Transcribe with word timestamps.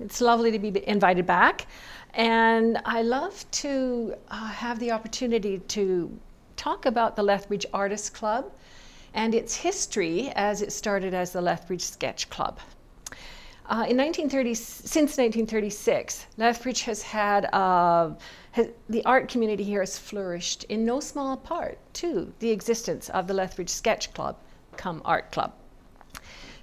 it's 0.00 0.20
lovely 0.20 0.50
to 0.50 0.58
be 0.58 0.88
invited 0.88 1.26
back. 1.26 1.66
And 2.14 2.80
I 2.84 3.02
love 3.02 3.48
to 3.52 4.14
uh, 4.28 4.48
have 4.48 4.78
the 4.78 4.90
opportunity 4.90 5.58
to 5.58 6.18
talk 6.56 6.86
about 6.86 7.16
the 7.16 7.22
Lethbridge 7.22 7.66
Artists 7.72 8.10
Club 8.10 8.52
and 9.14 9.34
its 9.34 9.54
history 9.54 10.32
as 10.34 10.62
it 10.62 10.72
started 10.72 11.14
as 11.14 11.32
the 11.32 11.40
Lethbridge 11.40 11.82
Sketch 11.82 12.30
Club. 12.30 12.58
Uh, 13.66 13.86
in 13.88 13.96
1930, 13.96 14.54
since 14.54 15.16
1936, 15.16 16.26
Lethbridge 16.38 16.82
has 16.82 17.02
had, 17.02 17.44
uh, 17.54 18.10
has, 18.50 18.68
the 18.88 19.04
art 19.04 19.28
community 19.28 19.62
here 19.62 19.80
has 19.80 19.96
flourished 19.96 20.64
in 20.64 20.84
no 20.84 20.98
small 20.98 21.36
part 21.36 21.78
to 21.94 22.32
the 22.40 22.50
existence 22.50 23.08
of 23.10 23.28
the 23.28 23.34
Lethbridge 23.34 23.70
Sketch 23.70 24.12
Club, 24.12 24.36
come 24.76 25.00
Art 25.04 25.30
Club. 25.30 25.52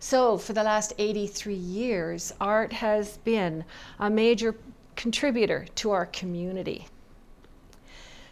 So 0.09 0.37
for 0.37 0.53
the 0.53 0.63
last 0.63 0.93
83 0.99 1.53
years, 1.53 2.33
art 2.39 2.71
has 2.71 3.17
been 3.25 3.65
a 3.99 4.09
major 4.09 4.55
contributor 4.95 5.65
to 5.75 5.91
our 5.91 6.05
community. 6.05 6.87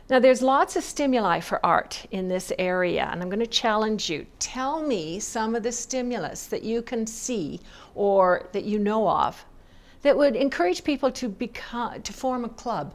Now, 0.09 0.19
there's 0.19 0.41
lots 0.41 0.77
of 0.77 0.85
stimuli 0.85 1.41
for 1.41 1.59
art 1.65 2.05
in 2.11 2.29
this 2.29 2.53
area, 2.57 3.09
and 3.11 3.21
I'm 3.21 3.27
going 3.27 3.41
to 3.41 3.45
challenge 3.45 4.09
you. 4.09 4.25
Tell 4.39 4.81
me 4.81 5.19
some 5.19 5.53
of 5.53 5.63
the 5.63 5.71
stimulus 5.73 6.47
that 6.47 6.63
you 6.63 6.81
can 6.81 7.05
see 7.05 7.59
or 7.93 8.47
that 8.53 8.63
you 8.63 8.79
know 8.79 9.09
of 9.09 9.43
that 10.01 10.15
would 10.15 10.37
encourage 10.37 10.81
people 10.81 11.11
to, 11.11 11.27
become, 11.27 12.01
to 12.03 12.13
form 12.13 12.45
a 12.45 12.49
club, 12.63 12.93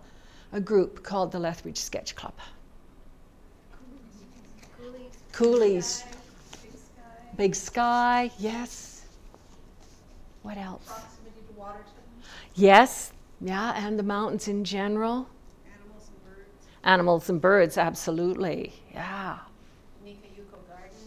a 0.55 0.60
group 0.60 1.02
called 1.02 1.33
the 1.33 1.38
Lethbridge 1.38 1.77
Sketch 1.77 2.16
Club. 2.16 2.33
Coulees. 4.80 5.10
Coulees. 5.33 6.20
Big 7.41 7.55
sky. 7.55 8.30
Yes. 8.39 9.01
What 10.43 10.59
else? 10.59 10.85
Proximity 10.85 11.41
to 11.49 11.59
Waterton. 11.59 11.87
Yes, 12.55 13.15
yeah, 13.41 13.73
and 13.83 13.99
the 13.99 14.03
mountains 14.03 14.47
in 14.47 14.63
general. 14.63 15.27
Animals 15.65 16.11
and 16.11 16.23
birds. 16.23 16.66
Animals 16.85 17.30
and 17.30 17.41
birds, 17.41 17.79
absolutely. 17.79 18.74
Yeah. 18.93 19.38
Nikka 20.05 20.27
Yuko 20.37 20.68
Garden. 20.68 20.99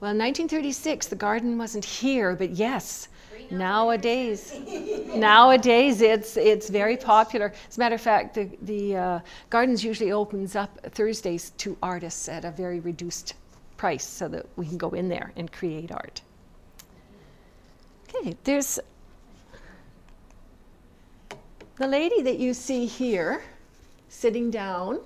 Well, 0.00 0.12
in 0.12 0.18
1936, 0.18 1.08
the 1.08 1.16
garden 1.16 1.58
wasn't 1.58 1.84
here, 1.84 2.34
but 2.34 2.52
yes, 2.52 3.08
nowadays, 3.50 4.58
nowadays 5.14 6.00
it's 6.00 6.38
it's 6.38 6.70
very 6.70 6.96
popular. 6.96 7.52
As 7.68 7.76
a 7.76 7.80
matter 7.80 7.96
of 7.96 8.00
fact, 8.00 8.36
the 8.36 8.48
the 8.62 8.96
uh, 8.96 9.20
gardens 9.50 9.84
usually 9.84 10.12
opens 10.12 10.56
up 10.56 10.78
Thursdays 10.92 11.50
to 11.58 11.76
artists 11.82 12.26
at 12.26 12.46
a 12.46 12.50
very 12.50 12.80
reduced 12.80 13.34
price, 13.76 14.04
so 14.04 14.28
that 14.28 14.46
we 14.56 14.66
can 14.66 14.78
go 14.78 14.90
in 14.90 15.08
there 15.08 15.32
and 15.36 15.50
create 15.52 15.92
art. 15.92 16.22
Okay, 18.08 18.36
there's 18.44 18.78
the 21.76 21.86
lady 21.86 22.22
that 22.22 22.38
you 22.38 22.54
see 22.54 22.86
here, 22.86 23.42
sitting 24.08 24.50
down 24.50 25.00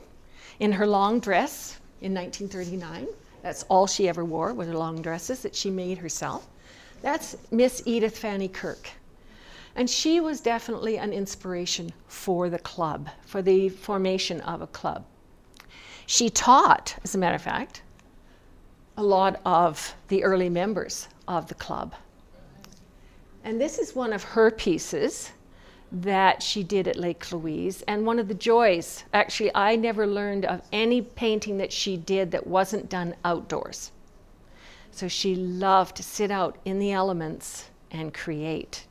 in 0.61 0.71
her 0.71 0.87
long 0.87 1.19
dress 1.19 1.81
in 2.01 2.15
1939. 2.15 3.09
That's 3.43 3.65
all 3.65 3.87
she 3.87 4.09
ever 4.09 4.25
wore 4.25 4.53
were 4.53 4.67
the 4.67 4.79
long 4.79 5.03
dresses 5.03 5.41
that 5.43 5.55
she 5.55 5.71
made 5.71 5.99
herself. 5.99 6.47
That's 7.03 7.37
Miss 7.51 7.83
Edith 7.87 8.19
Fanny 8.19 8.49
Kirk. 8.49 8.91
And 9.75 9.89
she 9.89 10.21
was 10.21 10.41
definitely 10.41 10.99
an 10.99 11.13
inspiration 11.13 11.93
for 12.07 12.51
the 12.51 12.59
club, 12.59 13.09
for 13.25 13.41
the 13.41 13.69
formation 13.71 14.41
of 14.43 14.61
a 14.61 14.67
club. 14.67 15.05
She 16.07 16.29
taught, 16.29 16.97
as 17.03 17.15
a 17.15 17.19
matter 17.19 17.37
of 17.37 17.43
fact, 17.43 17.83
a 18.97 19.03
lot 19.03 19.41
of 19.45 19.95
the 20.09 20.25
early 20.25 20.49
members 20.49 21.09
of 21.29 21.47
the 21.49 21.55
club. 21.55 21.95
And 23.45 23.61
this 23.61 23.79
is 23.79 23.95
one 23.95 24.13
of 24.13 24.23
her 24.23 24.51
pieces 24.51 25.33
that 25.93 26.43
she 26.43 26.63
did 26.63 26.87
at 26.87 26.97
Lake 26.97 27.33
Louise. 27.33 27.83
And 27.83 28.07
one 28.07 28.19
of 28.19 28.29
the 28.29 28.35
joys, 28.35 29.05
actually, 29.13 29.51
I 29.55 29.77
never 29.77 30.07
learned 30.07 30.45
of 30.45 30.63
any 30.73 31.03
painting 31.03 31.59
that 31.59 31.73
she 31.73 31.97
did 31.97 32.31
that 32.31 32.47
wasn't 32.47 32.89
done 32.89 33.15
outdoors. 33.25 33.91
So 34.93 35.09
she 35.09 35.35
loved 35.35 35.97
to 35.97 36.03
sit 36.03 36.31
out 36.31 36.59
in 36.65 36.79
the 36.79 36.93
elements 36.93 37.71
and 37.91 38.13
create. 38.13 38.87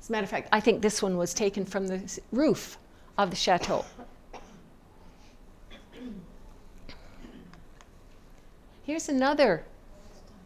As 0.00 0.08
a 0.08 0.12
matter 0.12 0.24
of 0.24 0.30
fact, 0.30 0.48
I 0.52 0.60
think 0.60 0.80
this 0.80 1.02
one 1.02 1.16
was 1.16 1.34
taken 1.34 1.64
from 1.64 1.86
the 1.86 2.20
roof 2.32 2.78
of 3.18 3.30
the 3.30 3.36
chateau. 3.36 3.84
Here's 8.90 9.08
another 9.08 9.62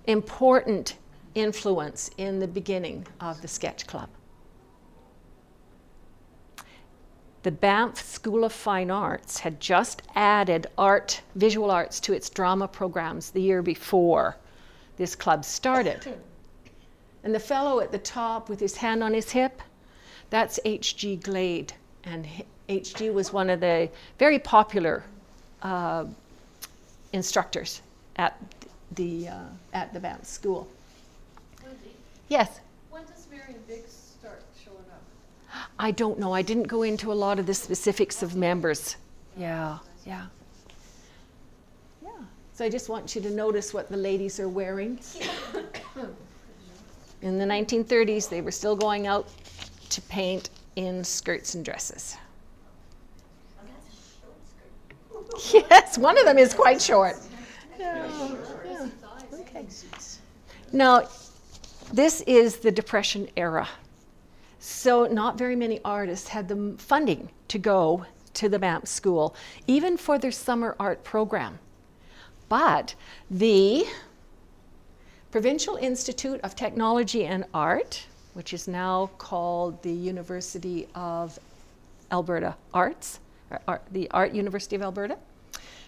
important 0.04 0.98
influence 1.34 2.10
in 2.18 2.40
the 2.40 2.46
beginning 2.46 3.06
of 3.18 3.40
the 3.40 3.48
sketch 3.48 3.86
club. 3.86 4.10
the 7.42 7.50
Banff 7.50 8.02
School 8.02 8.44
of 8.44 8.52
Fine 8.52 8.90
Arts 8.90 9.38
had 9.38 9.60
just 9.60 10.02
added 10.14 10.66
art, 10.76 11.22
visual 11.36 11.70
arts 11.70 11.98
to 12.00 12.12
its 12.12 12.28
drama 12.28 12.68
programs 12.68 13.30
the 13.30 13.40
year 13.40 13.62
before 13.62 14.36
this 14.98 15.16
club 15.16 15.42
started. 15.42 16.06
And 17.22 17.34
the 17.34 17.40
fellow 17.40 17.80
at 17.80 17.92
the 17.92 17.98
top 17.98 18.50
with 18.50 18.60
his 18.60 18.76
hand 18.76 19.02
on 19.02 19.14
his 19.14 19.30
hip, 19.30 19.62
that's 20.28 20.60
H.G. 20.66 21.16
Glyde. 21.16 21.72
And 22.04 22.28
H.G. 22.68 23.08
was 23.08 23.32
one 23.32 23.48
of 23.48 23.60
the 23.60 23.88
very 24.18 24.38
popular 24.38 25.02
uh, 25.62 26.04
instructors 27.14 27.80
at 28.16 28.40
the, 28.92 29.28
uh, 29.28 29.38
at 29.72 29.92
the 29.92 30.00
Banff 30.00 30.24
School. 30.24 30.68
Wendy, 31.62 31.78
Yes? 32.28 32.60
when 32.90 33.02
does 33.04 33.26
Marion 33.30 33.60
Biggs 33.66 34.12
start 34.20 34.42
showing 34.64 34.76
up? 34.92 35.02
I 35.78 35.90
don't 35.90 36.18
know. 36.18 36.32
I 36.32 36.42
didn't 36.42 36.64
go 36.68 36.82
into 36.82 37.12
a 37.12 37.14
lot 37.14 37.38
of 37.38 37.46
the 37.46 37.54
specifics 37.54 38.22
of 38.22 38.36
members. 38.36 38.96
Yeah, 39.36 39.78
yeah. 40.06 40.26
Yeah. 42.02 42.10
So 42.54 42.64
I 42.64 42.68
just 42.68 42.88
want 42.88 43.14
you 43.16 43.20
to 43.22 43.30
notice 43.30 43.74
what 43.74 43.88
the 43.90 43.96
ladies 43.96 44.38
are 44.38 44.48
wearing. 44.48 44.98
In 47.22 47.38
the 47.38 47.44
1930s, 47.44 48.28
they 48.28 48.40
were 48.42 48.50
still 48.50 48.76
going 48.76 49.06
out 49.06 49.28
to 49.90 50.00
paint 50.02 50.50
in 50.76 51.02
skirts 51.04 51.54
and 51.54 51.64
dresses. 51.64 52.16
Yes, 55.52 55.98
one 55.98 56.16
of 56.16 56.24
them 56.26 56.38
is 56.38 56.54
quite 56.54 56.80
short. 56.80 57.16
Okay. 57.74 59.66
Now, 60.72 61.08
this 61.92 62.20
is 62.22 62.56
the 62.56 62.70
Depression 62.70 63.28
era. 63.36 63.68
So 64.58 65.06
not 65.06 65.36
very 65.36 65.56
many 65.56 65.80
artists 65.84 66.28
had 66.28 66.48
the 66.48 66.74
funding 66.78 67.28
to 67.48 67.58
go 67.58 68.06
to 68.34 68.48
the 68.48 68.58
Banff 68.58 68.86
School, 68.86 69.34
even 69.66 69.96
for 69.96 70.18
their 70.18 70.32
summer 70.32 70.74
art 70.78 71.04
program. 71.04 71.58
But 72.48 72.94
the 73.30 73.86
Provincial 75.30 75.76
Institute 75.76 76.40
of 76.42 76.54
Technology 76.54 77.24
and 77.24 77.44
Art, 77.52 78.06
which 78.34 78.52
is 78.52 78.68
now 78.68 79.10
called 79.18 79.82
the 79.82 79.92
University 79.92 80.86
of 80.94 81.38
Alberta 82.12 82.54
Arts, 82.72 83.20
or 83.66 83.80
the 83.92 84.10
Art 84.12 84.32
University 84.32 84.76
of 84.76 84.82
Alberta, 84.82 85.18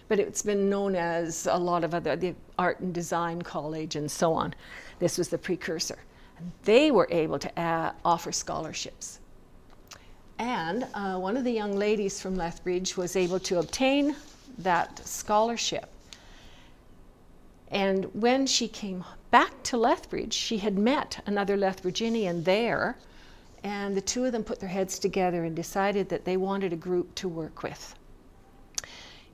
but 0.07 0.19
it's 0.19 0.41
been 0.41 0.69
known 0.69 0.95
as 0.95 1.47
a 1.49 1.57
lot 1.57 1.83
of 1.83 1.93
other, 1.93 2.15
the 2.15 2.35
Art 2.57 2.79
and 2.79 2.93
Design 2.93 3.41
College 3.41 3.95
and 3.95 4.09
so 4.09 4.33
on. 4.33 4.53
This 4.99 5.17
was 5.17 5.29
the 5.29 5.37
precursor. 5.37 5.97
They 6.63 6.91
were 6.91 7.07
able 7.11 7.39
to 7.39 7.59
uh, 7.59 7.93
offer 8.05 8.31
scholarships. 8.31 9.19
And 10.39 10.85
uh, 10.93 11.17
one 11.17 11.35
of 11.35 11.43
the 11.43 11.51
young 11.51 11.75
ladies 11.75 12.21
from 12.21 12.35
Lethbridge 12.35 12.95
was 12.95 13.15
able 13.15 13.39
to 13.39 13.59
obtain 13.59 14.15
that 14.59 15.05
scholarship. 15.05 15.89
And 17.69 18.05
when 18.13 18.45
she 18.47 18.67
came 18.67 19.03
back 19.31 19.51
to 19.63 19.77
Lethbridge, 19.77 20.33
she 20.33 20.57
had 20.57 20.77
met 20.77 21.21
another 21.25 21.57
Lethbridgian 21.57 22.43
there, 22.43 22.97
and 23.63 23.97
the 23.97 24.01
two 24.01 24.23
of 24.25 24.31
them 24.31 24.43
put 24.43 24.59
their 24.59 24.69
heads 24.69 24.99
together 24.99 25.43
and 25.43 25.55
decided 25.55 26.07
that 26.09 26.23
they 26.23 26.37
wanted 26.37 26.71
a 26.71 26.77
group 26.77 27.13
to 27.15 27.27
work 27.27 27.63
with. 27.63 27.95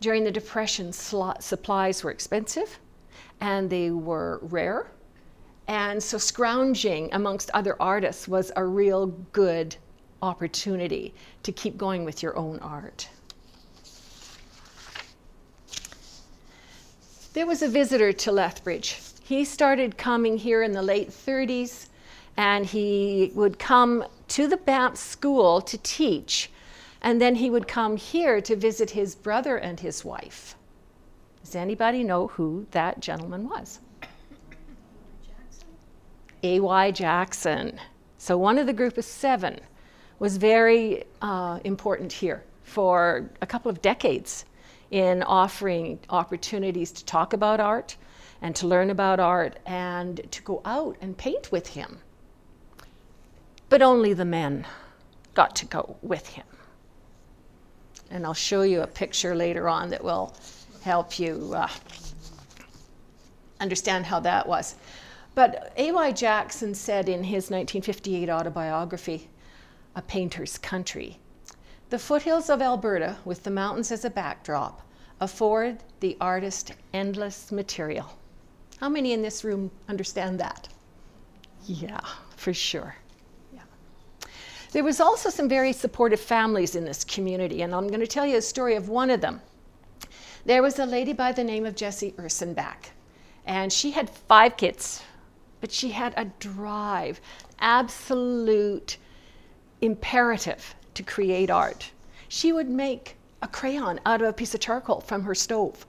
During 0.04 0.26
the 0.26 0.32
Depression, 0.32 0.92
supplies 0.92 2.04
were 2.04 2.12
expensive 2.12 2.78
and 3.40 3.70
they 3.70 3.90
were 3.90 4.40
rare. 4.42 4.92
And 5.70 6.04
so 6.04 6.18
scrounging 6.18 7.08
amongst 7.14 7.50
other 7.54 7.82
artists 7.82 8.28
was 8.28 8.52
a 8.58 8.66
real 8.66 9.08
good 9.32 9.78
opportunity 10.22 11.14
to 11.44 11.54
keep 11.54 11.78
going 11.78 12.04
with 12.04 12.22
your 12.22 12.36
own 12.36 12.60
art. 12.60 13.08
There 17.32 17.48
was 17.48 17.62
a 17.62 17.70
visitor 17.70 18.12
to 18.12 18.32
Lethbridge. 18.34 19.00
He 19.24 19.46
started 19.46 19.98
coming 19.98 20.38
here 20.38 20.64
in 20.64 20.74
the 20.74 20.84
late 20.84 21.12
30s 21.12 21.88
and 22.36 22.66
he 22.66 23.32
would 23.36 23.58
come 23.58 24.04
to 24.28 24.50
the 24.50 24.58
Banff 24.58 24.98
school 24.98 25.62
to 25.62 25.78
teach 25.78 26.50
and 27.04 27.22
then 27.22 27.36
he 27.36 27.50
would 27.50 27.68
come 27.68 27.98
here 27.98 28.40
to 28.42 28.56
visit 28.56 28.92
his 28.92 29.14
brother 29.14 29.58
and 29.58 29.80
his 29.82 30.06
wife. 30.06 30.56
Does 31.44 31.56
anybody 31.56 32.04
know 32.04 32.28
who 32.28 32.66
that 32.72 33.02
gentleman 33.02 33.50
was? 33.50 33.82
A.Y. 36.44 36.92
Jackson. 36.92 37.80
So 38.18 38.38
one 38.38 38.58
of 38.58 38.66
the 38.66 38.74
group 38.74 38.98
of 38.98 39.06
seven 39.06 39.60
was 40.20 40.38
very 40.38 41.04
uh, 41.22 41.60
important 41.66 42.12
here 42.12 42.44
for 42.64 43.30
a 43.42 43.46
couple 43.46 43.70
of 43.70 43.82
decades 43.82 44.46
in 44.92 45.24
offering 45.24 46.00
opportunities 46.10 46.92
to 46.94 47.04
talk 47.04 47.34
about 47.34 47.60
art 47.60 47.98
and 48.42 48.56
to 48.56 48.68
learn 48.68 48.90
about 48.90 49.20
art 49.20 49.58
and 49.66 50.22
to 50.32 50.42
go 50.44 50.62
out 50.64 50.96
and 51.02 51.18
paint 51.18 51.52
with 51.52 51.68
him. 51.68 52.00
But 53.68 53.82
only 53.82 54.14
the 54.14 54.26
men 54.26 54.66
got 55.34 55.56
to 55.58 55.66
go 55.66 55.98
with 56.02 56.28
him. 56.28 56.46
And 58.14 58.28
I'll 58.28 58.36
show 58.36 58.62
you 58.62 58.82
a 58.82 58.88
picture 58.88 59.36
later 59.36 59.68
on 59.68 59.90
that 59.90 60.04
will 60.04 60.36
help 60.84 61.18
you 61.18 61.52
uh, 61.56 61.68
understand 63.60 64.06
how 64.06 64.20
that 64.20 64.48
was. 64.48 64.76
But 65.34 65.74
A.Y. 65.78 66.12
Jackson 66.12 66.76
said 66.76 67.10
in 67.10 67.24
his 67.24 67.50
1958 67.50 68.30
autobiography, 68.30 69.30
A 69.96 70.02
Painter's 70.04 70.60
Country, 70.60 71.18
the 71.90 71.98
foothills 71.98 72.52
of 72.52 72.62
Alberta, 72.62 73.18
with 73.26 73.44
the 73.44 73.50
mountains 73.50 73.92
as 73.92 74.06
a 74.06 74.12
backdrop, 74.12 74.82
afford 75.20 75.80
the 76.00 76.16
artist 76.22 76.74
endless 76.94 77.52
material. 77.52 78.16
How 78.78 78.90
many 78.90 79.14
in 79.14 79.24
this 79.24 79.44
room 79.44 79.72
understand 79.90 80.40
that? 80.40 80.68
Yeah, 81.66 82.00
for 82.36 82.54
sure. 82.54 82.96
There 84.74 84.84
was 84.84 85.00
also 85.00 85.30
some 85.30 85.48
very 85.48 85.72
supportive 85.72 86.20
families 86.20 86.76
in 86.76 86.84
this 86.84 87.04
community, 87.04 87.62
and 87.62 87.76
I'm 87.76 87.88
going 87.88 88.00
to 88.00 88.08
tell 88.08 88.26
you 88.26 88.38
a 88.38 88.42
story 88.42 88.76
of 88.76 88.90
one 88.90 89.12
of 89.12 89.22
them. 89.22 89.40
There 90.46 90.64
was 90.64 90.80
a 90.80 90.86
lady 90.88 91.14
by 91.14 91.32
the 91.32 91.44
name 91.44 91.68
of 91.68 91.76
Jessie 91.76 92.16
Ursenbach, 92.18 92.90
and 93.46 93.72
she 93.72 93.92
had 93.92 94.10
five 94.10 94.58
kids, 94.58 95.04
but 95.62 95.72
she 95.72 95.92
had 95.92 96.16
a 96.18 96.26
drive, 96.40 97.22
absolute 97.60 98.98
imperative 99.82 100.74
to 100.96 101.04
create 101.04 101.52
art. 101.52 101.92
She 102.28 102.52
would 102.52 102.68
make 102.68 103.16
a 103.44 103.48
crayon 103.48 104.00
out 104.08 104.24
of 104.24 104.28
a 104.28 104.34
piece 104.34 104.56
of 104.56 104.60
charcoal 104.60 105.02
from 105.02 105.22
her 105.22 105.36
stove 105.36 105.86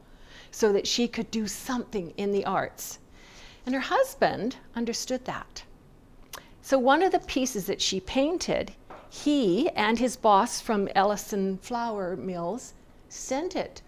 so 0.51 0.75
that 0.75 0.87
she 0.87 1.09
could 1.09 1.31
do 1.31 1.47
something 1.47 2.13
in 2.19 2.33
the 2.33 2.45
arts. 2.45 2.99
And 3.65 3.75
her 3.75 3.81
husband 3.81 4.57
understood 4.77 5.25
that. 5.25 5.63
So 6.65 6.79
one 6.79 7.03
of 7.03 7.13
the 7.13 7.19
pieces 7.19 7.67
that 7.67 7.83
she 7.83 8.01
painted, 8.01 8.73
he 9.11 9.69
and 9.77 9.99
his 9.99 10.17
boss 10.17 10.63
from 10.63 10.89
Ellison 10.95 11.59
Flour 11.59 12.17
Mills 12.17 12.73
sent 13.11 13.55
it 13.55 13.83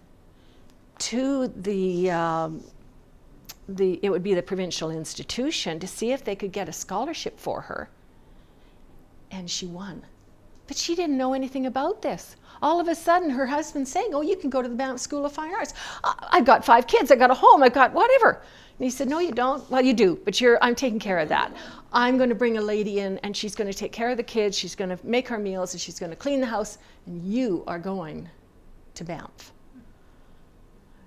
to 0.99 1.47
the, 1.47 2.11
um, 2.11 2.63
the, 3.67 3.99
it 4.03 4.11
would 4.11 4.21
be 4.21 4.35
the 4.35 4.43
provincial 4.43 4.91
institution 4.91 5.79
to 5.79 5.87
see 5.87 6.11
if 6.11 6.23
they 6.23 6.35
could 6.35 6.51
get 6.51 6.69
a 6.69 6.71
scholarship 6.71 7.39
for 7.39 7.61
her. 7.61 7.89
And 9.31 9.49
she 9.49 9.65
won. 9.65 10.03
But 10.67 10.77
she 10.77 10.95
didn't 10.95 11.17
know 11.17 11.33
anything 11.33 11.65
about 11.65 12.01
this. 12.01 12.35
All 12.61 12.79
of 12.79 12.87
a 12.87 12.95
sudden, 12.95 13.29
her 13.29 13.45
husband's 13.45 13.91
saying, 13.91 14.13
Oh, 14.13 14.21
you 14.21 14.35
can 14.35 14.49
go 14.49 14.61
to 14.61 14.67
the 14.67 14.75
Banff 14.75 14.99
School 14.99 15.25
of 15.25 15.31
Fine 15.31 15.53
Arts. 15.53 15.73
I've 16.03 16.45
got 16.45 16.65
five 16.65 16.87
kids, 16.87 17.11
I've 17.11 17.19
got 17.19 17.31
a 17.31 17.35
home, 17.35 17.63
I've 17.63 17.73
got 17.73 17.93
whatever. 17.93 18.41
And 18.79 18.83
he 18.83 18.89
said, 18.89 19.07
No, 19.07 19.19
you 19.19 19.31
don't. 19.31 19.69
Well, 19.69 19.81
you 19.81 19.93
do, 19.93 20.19
but 20.25 20.41
you're, 20.41 20.57
I'm 20.61 20.75
taking 20.75 20.99
care 20.99 21.19
of 21.19 21.29
that. 21.29 21.51
I'm 21.93 22.17
going 22.17 22.29
to 22.29 22.35
bring 22.35 22.57
a 22.57 22.61
lady 22.61 22.99
in, 22.99 23.17
and 23.19 23.35
she's 23.35 23.55
going 23.55 23.71
to 23.71 23.77
take 23.77 23.91
care 23.91 24.09
of 24.09 24.17
the 24.17 24.23
kids, 24.23 24.57
she's 24.57 24.75
going 24.75 24.89
to 24.89 24.99
make 25.05 25.31
our 25.31 25.39
meals, 25.39 25.73
and 25.73 25.81
she's 25.81 25.99
going 25.99 26.09
to 26.09 26.15
clean 26.15 26.41
the 26.41 26.47
house, 26.47 26.77
and 27.05 27.23
you 27.23 27.63
are 27.67 27.79
going 27.79 28.29
to 28.95 29.03
Banff. 29.03 29.51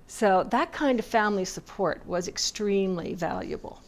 So 0.06 0.44
that 0.50 0.72
kind 0.72 0.98
of 0.98 1.04
family 1.04 1.44
support 1.44 2.04
was 2.06 2.26
extremely 2.26 3.14
valuable. 3.14 3.80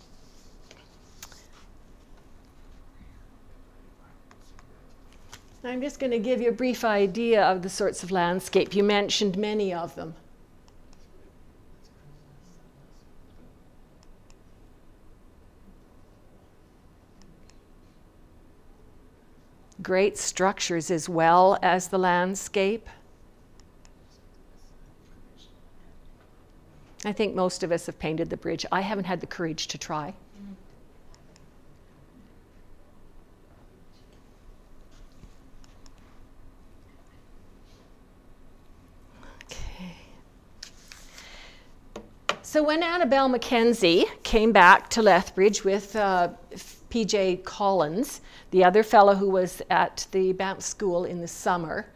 I'm 5.64 5.80
just 5.80 6.00
going 6.00 6.10
to 6.10 6.18
give 6.18 6.40
you 6.40 6.48
a 6.48 6.52
brief 6.52 6.84
idea 6.84 7.44
of 7.44 7.62
the 7.62 7.68
sorts 7.68 8.02
of 8.02 8.10
landscape. 8.10 8.74
You 8.74 8.82
mentioned 8.82 9.38
many 9.38 9.72
of 9.72 9.94
them. 9.94 10.14
Great 19.80 20.18
structures 20.18 20.90
as 20.90 21.08
well 21.08 21.58
as 21.62 21.88
the 21.88 21.98
landscape. 21.98 22.88
I 27.04 27.12
think 27.12 27.34
most 27.34 27.62
of 27.62 27.72
us 27.72 27.86
have 27.86 27.98
painted 27.98 28.30
the 28.30 28.36
bridge. 28.36 28.66
I 28.70 28.80
haven't 28.80 29.04
had 29.04 29.20
the 29.20 29.26
courage 29.26 29.68
to 29.68 29.78
try. 29.78 30.14
So 42.52 42.62
when 42.62 42.82
Annabelle 42.82 43.30
Mackenzie 43.30 44.04
came 44.24 44.52
back 44.52 44.90
to 44.90 45.00
Lethbridge 45.00 45.64
with 45.64 45.96
uh, 45.96 46.28
P.J. 46.90 47.38
Collins, 47.46 48.20
the 48.50 48.62
other 48.62 48.82
fellow 48.82 49.14
who 49.14 49.30
was 49.30 49.62
at 49.70 50.06
the 50.10 50.34
Banff 50.34 50.60
School 50.60 51.06
in 51.06 51.22
the 51.22 51.28
summer 51.28 51.86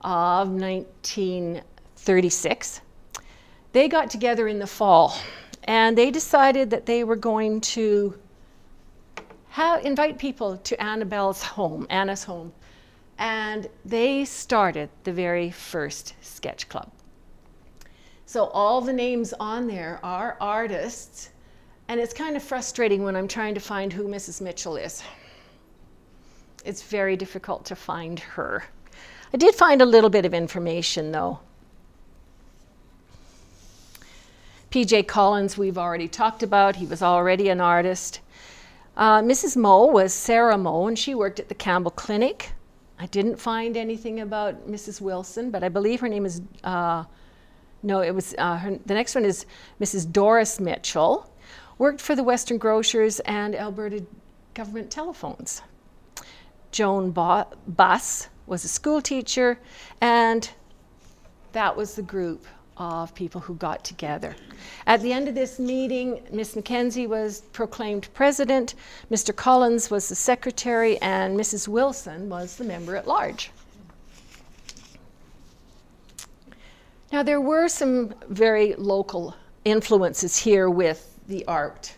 of 0.00 0.48
1936, 0.48 2.80
they 3.72 3.90
got 3.90 4.08
together 4.08 4.48
in 4.48 4.58
the 4.58 4.66
fall 4.66 5.18
and 5.64 5.98
they 5.98 6.10
decided 6.10 6.70
that 6.70 6.86
they 6.86 7.04
were 7.04 7.14
going 7.14 7.60
to 7.60 8.18
invite 9.84 10.18
people 10.18 10.56
to 10.56 10.82
Annabelle's 10.82 11.42
home, 11.42 11.86
Anna's 11.90 12.24
home, 12.24 12.54
and 13.18 13.68
they 13.84 14.24
started 14.24 14.88
the 15.04 15.12
very 15.12 15.50
first 15.50 16.14
sketch 16.22 16.70
club. 16.70 16.90
So 18.30 18.44
all 18.50 18.80
the 18.80 18.92
names 18.92 19.34
on 19.40 19.66
there 19.66 19.98
are 20.04 20.36
artists, 20.40 21.30
and 21.88 21.98
it's 21.98 22.14
kind 22.14 22.36
of 22.36 22.44
frustrating 22.44 23.02
when 23.02 23.16
I'm 23.16 23.26
trying 23.26 23.54
to 23.54 23.60
find 23.60 23.92
who 23.92 24.06
Mrs. 24.06 24.40
Mitchell 24.40 24.76
is. 24.76 25.02
It's 26.64 26.80
very 26.80 27.16
difficult 27.16 27.64
to 27.64 27.74
find 27.74 28.20
her. 28.20 28.62
I 29.34 29.36
did 29.36 29.56
find 29.56 29.82
a 29.82 29.84
little 29.84 30.10
bit 30.10 30.24
of 30.24 30.32
information 30.32 31.10
though. 31.10 31.40
P.J. 34.70 35.02
Collins, 35.02 35.58
we've 35.58 35.76
already 35.76 36.06
talked 36.06 36.44
about. 36.44 36.76
He 36.76 36.86
was 36.86 37.02
already 37.02 37.48
an 37.48 37.60
artist. 37.60 38.20
Uh, 38.96 39.22
Mrs. 39.22 39.56
Moe 39.56 39.86
was 39.86 40.14
Sarah 40.14 40.56
Moe, 40.56 40.86
and 40.86 40.96
she 40.96 41.16
worked 41.16 41.40
at 41.40 41.48
the 41.48 41.56
Campbell 41.56 41.90
Clinic. 41.90 42.52
I 42.96 43.06
didn't 43.06 43.40
find 43.40 43.76
anything 43.76 44.20
about 44.20 44.68
Mrs. 44.68 45.00
Wilson, 45.00 45.50
but 45.50 45.64
I 45.64 45.68
believe 45.68 45.98
her 45.98 46.08
name 46.08 46.24
is 46.24 46.42
uh, 46.62 47.02
no, 47.82 48.00
it 48.00 48.14
was 48.14 48.34
uh, 48.38 48.56
her, 48.58 48.78
the 48.84 48.94
next 48.94 49.14
one 49.14 49.24
is 49.24 49.46
Mrs. 49.80 50.10
Doris 50.10 50.60
Mitchell, 50.60 51.30
worked 51.78 52.00
for 52.00 52.14
the 52.14 52.22
Western 52.22 52.58
Grocers 52.58 53.20
and 53.20 53.54
Alberta 53.54 54.04
Government 54.54 54.90
Telephones. 54.90 55.62
Joan 56.72 57.10
Bo 57.10 57.46
Buss 57.66 58.28
was 58.46 58.64
a 58.64 58.68
school 58.68 59.00
teacher, 59.00 59.58
and 60.00 60.50
that 61.52 61.76
was 61.76 61.94
the 61.94 62.02
group 62.02 62.46
of 62.76 63.14
people 63.14 63.40
who 63.40 63.54
got 63.54 63.84
together. 63.84 64.34
At 64.86 65.02
the 65.02 65.12
end 65.12 65.28
of 65.28 65.34
this 65.34 65.58
meeting, 65.58 66.22
Miss 66.32 66.56
Mackenzie 66.56 67.06
was 67.06 67.42
proclaimed 67.52 68.08
president, 68.14 68.74
Mr. 69.10 69.34
Collins 69.34 69.90
was 69.90 70.08
the 70.08 70.14
secretary, 70.14 71.00
and 71.02 71.38
Mrs. 71.38 71.68
Wilson 71.68 72.28
was 72.28 72.56
the 72.56 72.64
member 72.64 72.96
at 72.96 73.06
large. 73.06 73.50
Now, 77.12 77.24
there 77.24 77.40
were 77.40 77.66
some 77.68 78.14
very 78.28 78.74
local 78.76 79.34
influences 79.64 80.36
here 80.36 80.70
with 80.70 81.18
the 81.26 81.44
art. 81.46 81.96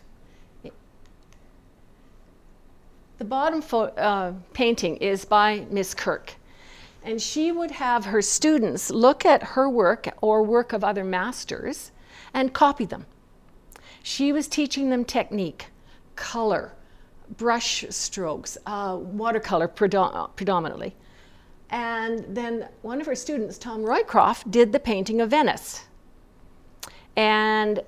The 3.18 3.24
bottom 3.24 3.62
uh, 3.72 4.32
painting 4.54 4.96
is 4.96 5.24
by 5.26 5.66
Miss 5.70 5.92
Kirk, 5.92 6.34
and 7.04 7.20
she 7.20 7.52
would 7.52 7.70
have 7.70 8.06
her 8.06 8.22
students 8.22 8.90
look 8.90 9.26
at 9.26 9.42
her 9.42 9.68
work 9.68 10.08
or 10.22 10.42
work 10.42 10.72
of 10.72 10.82
other 10.82 11.04
masters 11.04 11.92
and 12.32 12.52
copy 12.54 12.86
them. 12.86 13.06
She 14.02 14.32
was 14.32 14.48
teaching 14.48 14.88
them 14.88 15.04
technique, 15.04 15.66
color, 16.16 16.72
brush 17.36 17.84
strokes, 17.90 18.56
uh, 18.66 18.98
watercolor 19.00 19.68
predominantly. 19.68 20.94
And 21.72 22.24
then 22.28 22.68
one 22.82 23.00
of 23.00 23.06
her 23.06 23.14
students, 23.14 23.58
Tom 23.58 23.82
Roycroft, 23.82 24.50
did 24.50 24.72
the 24.72 24.78
painting 24.78 25.20
of 25.22 25.30
Venice. 25.30 25.86
And 27.16 27.82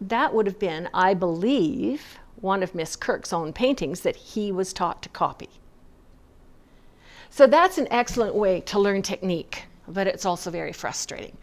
that 0.00 0.32
would 0.34 0.46
have 0.46 0.58
been, 0.58 0.88
I 0.94 1.12
believe, 1.14 2.18
one 2.40 2.62
of 2.62 2.74
Miss 2.74 2.96
Kirk's 2.96 3.32
own 3.32 3.52
paintings 3.52 4.00
that 4.00 4.16
he 4.16 4.50
was 4.50 4.72
taught 4.72 5.02
to 5.02 5.10
copy. 5.10 5.50
So 7.28 7.46
that's 7.46 7.78
an 7.78 7.88
excellent 7.90 8.34
way 8.34 8.60
to 8.62 8.78
learn 8.78 9.02
technique, 9.02 9.64
but 9.86 10.06
it's 10.06 10.24
also 10.24 10.50
very 10.50 10.72
frustrating. 10.72 11.36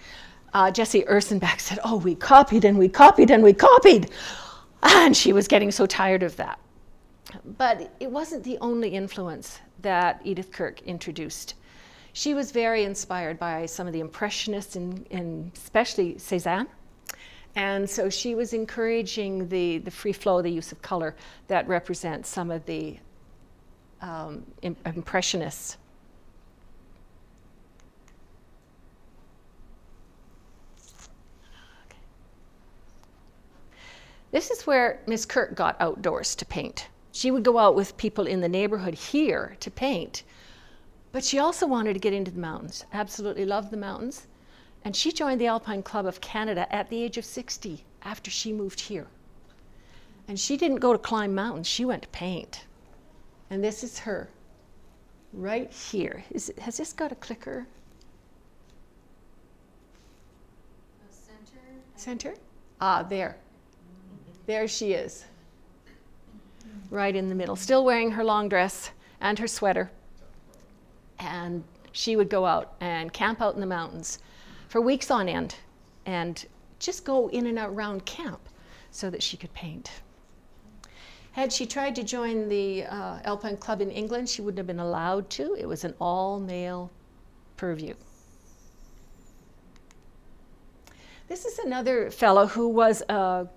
Uh, 0.54 0.72
Jessie 0.72 1.04
Ursenbach 1.04 1.60
said, 1.60 1.80
Oh, 1.84 1.98
we 1.98 2.16
copied 2.16 2.66
and 2.66 2.78
we 2.78 2.90
copied 2.90 3.30
and 3.30 3.44
we 3.44 3.54
copied. 3.54 4.10
And 4.82 5.16
she 5.16 5.32
was 5.34 5.48
getting 5.48 5.72
so 5.72 5.86
tired 5.86 6.24
of 6.24 6.36
that. 6.38 6.60
but 7.58 7.92
it 8.00 8.10
wasn't 8.10 8.44
the 8.44 8.58
only 8.60 8.90
influence 8.90 9.60
that 9.82 10.22
Edith 10.24 10.52
Kirk 10.52 10.82
introduced. 10.84 11.56
She 12.18 12.34
was 12.34 12.50
very 12.50 12.84
inspired 12.84 13.38
by 13.38 13.68
some 13.68 13.86
of 13.86 13.94
the 13.94 14.00
Impressionists, 14.00 14.76
and, 14.76 15.52
especially 15.56 16.18
Cezanne. 16.18 16.66
And 17.56 17.88
so 17.88 18.10
she 18.10 18.34
was 18.34 18.54
encouraging 18.54 19.48
the, 19.50 19.78
the 19.78 19.92
free 19.92 20.14
flow, 20.14 20.42
the 20.42 20.50
use 20.50 20.72
of 20.72 20.82
color 20.82 21.16
that 21.48 21.68
represents 21.68 22.28
some 22.28 22.50
of 22.50 22.66
the 22.66 22.98
um, 24.02 24.44
Impressionists. 24.64 25.78
This 34.32 34.50
is 34.50 34.66
where 34.66 35.02
Miss 35.06 35.24
Kirk 35.24 35.54
got 35.54 35.80
outdoors 35.80 36.36
to 36.38 36.46
paint. 36.48 36.88
She 37.12 37.30
would 37.30 37.44
go 37.44 37.60
out 37.60 37.76
with 37.76 37.96
people 37.96 38.26
in 38.26 38.42
the 38.42 38.50
neighborhood 38.50 38.96
here 38.96 39.56
to 39.60 39.70
paint, 39.70 40.24
but 41.18 41.26
she 41.26 41.40
also 41.40 41.66
wanted 41.66 41.94
to 41.94 42.00
get 42.00 42.14
into 42.14 42.30
the 42.30 42.40
mountains, 42.40 42.86
absolutely 42.94 43.44
loved 43.44 43.72
the 43.72 43.76
mountains. 43.76 44.28
And 44.86 44.96
she 44.96 45.12
joined 45.12 45.42
the 45.42 45.48
Alpine 45.48 45.82
Club 45.82 46.06
of 46.06 46.22
Canada 46.22 46.72
at 46.72 46.92
the 46.92 47.02
age 47.02 47.18
of 47.18 47.26
60 47.26 47.84
after 48.04 48.30
she 48.30 48.54
moved 48.54 48.80
here. 48.80 49.08
And 50.28 50.40
she 50.40 50.58
didn't 50.58 50.76
go 50.76 50.94
to 50.94 51.00
climb 51.00 51.34
mountains, 51.34 51.66
she 51.66 51.86
went 51.86 52.04
to 52.04 52.08
paint. 52.10 52.66
And 53.50 53.64
this 53.64 53.84
is 53.84 53.98
her 53.98 54.30
right 55.34 55.72
here. 55.72 56.24
Is 56.30 56.54
has 56.60 56.78
this 56.78 56.94
got 56.94 57.12
a 57.12 57.16
clicker? 57.16 57.66
center. 61.10 61.64
Center? 61.96 62.36
Ah, 62.80 63.02
there. 63.02 63.38
There 64.46 64.68
she 64.68 64.94
is, 64.94 65.26
right 66.92 67.16
in 67.16 67.28
the 67.28 67.34
middle, 67.34 67.56
still 67.56 67.84
wearing 67.84 68.12
her 68.12 68.24
long 68.24 68.50
dress 68.50 68.92
and 69.20 69.40
her 69.40 69.48
sweater. 69.48 69.90
And 71.20 71.64
she 71.92 72.16
would 72.16 72.30
go 72.30 72.46
out 72.46 72.76
and 72.80 73.12
camp 73.12 73.42
out 73.42 73.56
in 73.56 73.62
the 73.62 73.68
mountains 73.68 74.20
for 74.68 74.82
weeks 74.82 75.10
on 75.10 75.28
end 75.28 75.56
and 76.06 76.46
just 76.80 77.06
go 77.06 77.28
in 77.30 77.48
and 77.48 77.58
out 77.58 77.72
around 77.72 78.06
camp 78.06 78.42
so 78.92 79.10
that 79.10 79.24
she 79.24 79.38
could 79.38 79.54
paint. 79.54 79.92
Had 81.32 81.54
she 81.54 81.66
tried 81.66 81.96
to 81.96 82.04
join 82.04 82.50
the 82.50 82.84
uh, 82.86 83.20
Alpine 83.24 83.58
Club 83.58 83.82
in 83.82 83.92
England, 83.92 84.28
she 84.28 84.42
wouldn't 84.42 84.58
have 84.58 84.68
been 84.68 84.80
allowed 84.80 85.30
to. 85.32 85.56
It 85.56 85.68
was 85.68 85.84
an 85.84 85.94
all 86.00 86.40
male 86.40 86.92
purview. 87.58 87.94
This 91.28 91.46
is 91.46 91.60
another 91.60 92.10
fellow 92.10 92.48
who 92.48 92.70
was 92.70 93.04
a 93.10 93.48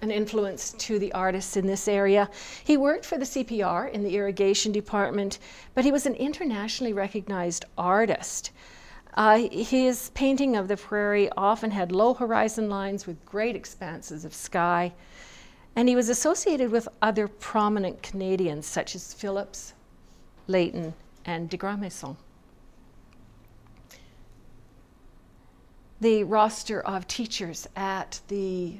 an 0.00 0.10
influence 0.10 0.72
to 0.78 0.98
the 0.98 1.12
artists 1.12 1.56
in 1.56 1.66
this 1.66 1.88
area. 1.88 2.28
He 2.64 2.76
worked 2.76 3.04
for 3.04 3.18
the 3.18 3.24
CPR 3.24 3.90
in 3.90 4.02
the 4.02 4.14
irrigation 4.16 4.72
department, 4.72 5.38
but 5.74 5.84
he 5.84 5.92
was 5.92 6.06
an 6.06 6.14
internationally 6.14 6.92
recognized 6.92 7.64
artist. 7.76 8.52
Uh, 9.14 9.48
his 9.50 10.10
painting 10.10 10.56
of 10.56 10.68
the 10.68 10.76
prairie 10.76 11.30
often 11.36 11.72
had 11.72 11.90
low 11.90 12.14
horizon 12.14 12.70
lines 12.70 13.06
with 13.06 13.24
great 13.24 13.56
expanses 13.56 14.24
of 14.24 14.32
sky, 14.32 14.92
and 15.74 15.88
he 15.88 15.96
was 15.96 16.08
associated 16.08 16.70
with 16.70 16.88
other 17.02 17.26
prominent 17.26 18.02
Canadians 18.02 18.66
such 18.66 18.94
as 18.94 19.14
Phillips, 19.14 19.74
Leighton, 20.46 20.94
and 21.24 21.50
de 21.50 21.56
Grandmaison. 21.56 22.16
The 26.00 26.22
roster 26.22 26.80
of 26.80 27.08
teachers 27.08 27.66
at 27.74 28.20
the 28.28 28.76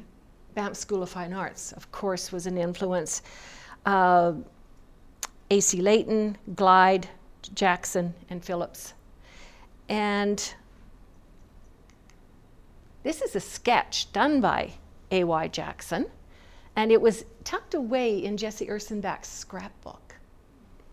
Banff 0.59 0.77
School 0.77 1.05
of 1.05 1.09
Fine 1.09 1.33
Arts, 1.33 1.71
of 1.71 1.93
course, 1.93 2.33
was 2.33 2.49
an 2.49 2.59
influence. 2.59 3.23
Uh, 3.87 4.33
A.C. 5.53 5.81
Leighton, 5.81 6.37
Glyde, 6.57 7.07
Jackson, 7.55 8.13
and 8.29 8.45
Phillips. 8.45 8.95
And 9.89 10.53
this 13.05 13.23
is 13.23 13.37
a 13.37 13.41
sketch 13.41 14.13
done 14.13 14.41
by 14.41 14.73
A.Y. 15.13 15.47
Jackson, 15.47 16.07
and 16.75 16.91
it 16.91 17.01
was 17.01 17.25
tucked 17.45 17.75
away 17.75 18.25
in 18.25 18.37
Jesse 18.37 18.67
Ursenbach's 18.67 19.29
scrapbook. 19.29 20.17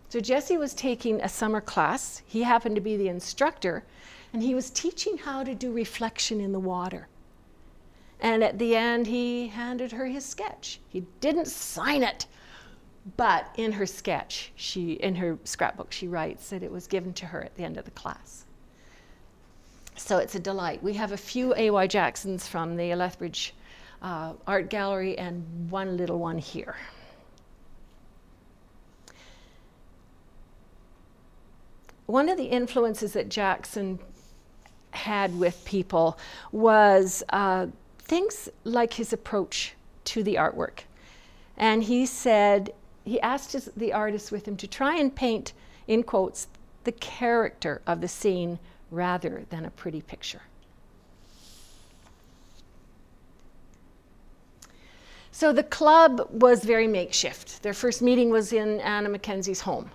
So 0.09 0.19
Jesse 0.19 0.57
was 0.57 0.75
taking 0.75 1.19
a 1.21 1.27
summer 1.27 1.59
class. 1.59 2.21
He 2.27 2.43
happened 2.43 2.75
to 2.75 2.81
be 2.81 2.97
the 2.97 3.07
instructor, 3.07 3.83
and 4.31 4.43
he 4.43 4.53
was 4.53 4.69
teaching 4.69 5.17
how 5.17 5.43
to 5.43 5.55
do 5.55 5.71
reflection 5.71 6.39
in 6.39 6.51
the 6.51 6.59
water. 6.59 7.07
And 8.25 8.43
at 8.43 8.57
the 8.57 8.75
end, 8.75 9.05
he 9.05 9.49
handed 9.49 9.91
her 9.91 10.07
his 10.07 10.25
sketch. 10.25 10.79
He 10.87 11.05
didn't 11.19 11.45
sign 11.45 12.01
it, 12.01 12.25
but 13.17 13.53
in 13.55 13.73
her 13.73 13.85
sketch, 13.85 14.51
she, 14.55 14.93
in 14.93 15.13
her 15.13 15.37
scrapbook, 15.43 15.91
she 15.91 16.07
writes 16.07 16.49
that 16.49 16.63
it 16.63 16.71
was 16.71 16.87
given 16.87 17.13
to 17.13 17.27
her 17.27 17.43
at 17.43 17.53
the 17.53 17.63
end 17.63 17.77
of 17.77 17.85
the 17.85 17.91
class. 17.91 18.45
So 19.95 20.17
it's 20.17 20.33
a 20.33 20.39
delight. 20.39 20.81
We 20.81 20.93
have 20.93 21.11
a 21.11 21.17
few 21.17 21.53
A.Y. 21.55 21.85
Jacksons 21.85 22.47
from 22.47 22.75
the 22.75 22.95
Lethbridge 22.95 23.53
uh, 24.01 24.33
Art 24.47 24.71
Gallery 24.71 25.15
and 25.19 25.69
one 25.69 25.95
little 25.95 26.17
one 26.17 26.39
here. 26.39 26.77
One 32.07 32.27
of 32.27 32.37
the 32.37 32.45
influences 32.45 33.13
that 33.13 33.29
Jackson 33.29 33.99
had 34.89 35.37
with 35.37 35.63
people 35.63 36.17
was 36.51 37.21
uh, 37.29 37.67
things 38.05 38.49
like 38.63 38.93
his 38.93 39.11
approach 39.11 39.73
to 40.05 40.23
the 40.23 40.35
artwork. 40.35 40.81
And 41.57 41.83
he 41.83 42.05
said, 42.05 42.73
he 43.03 43.19
asked 43.21 43.53
his, 43.53 43.69
the 43.75 43.93
artist 43.93 44.31
with 44.31 44.47
him 44.47 44.57
to 44.57 44.67
try 44.67 44.97
and 44.97 45.13
paint, 45.15 45.53
in 45.87 46.03
quotes, 46.03 46.47
the 46.83 46.91
character 46.93 47.81
of 47.87 48.01
the 48.01 48.07
scene 48.07 48.59
rather 48.91 49.45
than 49.49 49.65
a 49.65 49.71
pretty 49.71 50.01
picture. 50.01 50.41
So 55.31 55.51
the 55.51 55.63
club 55.63 56.29
was 56.31 56.63
very 56.63 56.87
makeshift. 56.87 57.61
Their 57.61 57.73
first 57.73 58.01
meeting 58.01 58.29
was 58.29 58.53
in 58.53 58.79
Anna 58.79 59.09
Mackenzie's 59.09 59.59
home. 59.59 59.91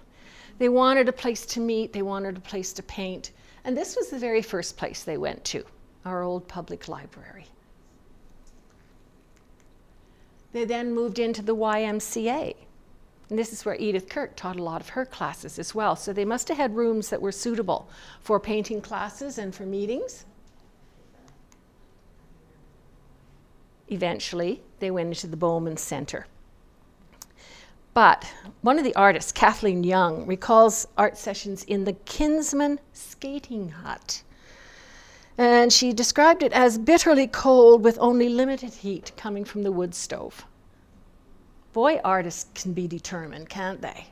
They 0.58 0.68
wanted 0.68 1.08
a 1.08 1.12
place 1.12 1.46
to 1.46 1.60
meet, 1.60 1.94
they 1.94 2.02
wanted 2.02 2.36
a 2.36 2.40
place 2.40 2.74
to 2.74 2.82
paint, 2.82 3.30
and 3.64 3.74
this 3.74 3.96
was 3.96 4.10
the 4.10 4.18
very 4.18 4.42
first 4.42 4.76
place 4.76 5.02
they 5.02 5.16
went 5.16 5.42
to, 5.46 5.64
our 6.04 6.22
old 6.22 6.46
public 6.46 6.88
library. 6.88 7.46
They 10.52 10.64
then 10.64 10.95
moved 10.95 11.19
into 11.19 11.42
the 11.42 11.54
YMCA. 11.54 12.54
And 13.28 13.38
this 13.38 13.52
is 13.52 13.64
where 13.64 13.76
Edith 13.76 14.09
Kirk 14.09 14.35
taught 14.35 14.59
a 14.59 14.62
lot 14.62 14.80
of 14.80 14.90
her 14.90 15.07
classes 15.07 15.59
as 15.59 15.75
well. 15.75 15.95
So 15.95 16.12
they 16.12 16.25
must 16.25 16.49
have 16.49 16.57
had 16.57 16.75
rooms 16.75 17.11
that 17.11 17.23
were 17.23 17.30
suitable 17.30 17.88
for 18.21 18.40
painting 18.40 18.80
classes 18.80 19.38
and 19.38 19.54
for 19.54 19.64
meetings. 19.64 20.25
Eventually, 23.88 24.62
they 24.80 24.90
went 24.90 25.09
into 25.09 25.28
the 25.28 25.37
Bowman 25.37 25.76
Center. 25.76 26.26
But 27.95 28.33
one 28.62 28.78
of 28.78 28.85
the 28.85 28.95
artists, 28.95 29.33
Kathleen 29.33 29.83
Young, 29.85 30.26
recalls 30.26 30.87
art 30.97 31.19
sessions 31.19 31.64
in 31.64 31.85
the 31.85 31.92
Kinsman 31.92 32.78
Skating 32.92 33.69
Hut. 33.69 34.23
And 35.40 35.73
she 35.73 35.94
described 35.94 36.42
it 36.42 36.52
as 36.52 36.76
bitterly 36.76 37.26
cold 37.26 37.82
with 37.82 37.97
only 37.99 38.28
limited 38.28 38.75
heat 38.75 39.11
coming 39.16 39.47
from 39.47 39.62
the 39.62 39.73
wood 39.73 39.94
stove. 39.94 40.44
Boy, 41.73 41.99
artists 42.04 42.50
can 42.54 42.75
be 42.75 42.87
determined, 42.87 43.49
can't 43.49 43.80
they? 43.80 44.09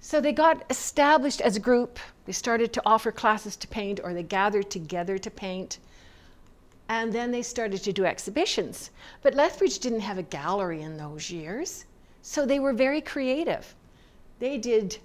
So 0.00 0.20
they 0.20 0.34
got 0.34 0.66
established 0.68 1.40
as 1.40 1.56
a 1.56 1.60
group. 1.60 1.98
They 2.26 2.32
started 2.32 2.74
to 2.74 2.82
offer 2.84 3.10
classes 3.10 3.56
to 3.56 3.66
paint, 3.66 3.98
or 4.04 4.12
they 4.12 4.22
gathered 4.22 4.70
together 4.70 5.16
to 5.16 5.30
paint. 5.30 5.78
And 6.90 7.10
then 7.10 7.30
they 7.30 7.40
started 7.40 7.82
to 7.84 7.92
do 7.94 8.04
exhibitions. 8.04 8.90
But 9.22 9.34
Lethbridge 9.34 9.78
didn't 9.78 10.00
have 10.00 10.18
a 10.18 10.24
gallery 10.24 10.82
in 10.82 10.98
those 10.98 11.30
years, 11.30 11.86
so 12.20 12.44
they 12.44 12.60
were 12.60 12.74
very 12.74 13.00
creative. 13.00 13.74
They 14.40 14.58
did 14.58 14.98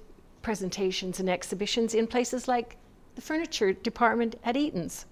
presentations 0.47 1.19
and 1.19 1.29
exhibitions 1.29 1.93
in 1.93 2.07
places 2.07 2.47
like 2.47 2.77
the 3.15 3.21
furniture 3.21 3.73
department 3.73 4.37
at 4.45 4.55
Eaton's. 4.55 5.05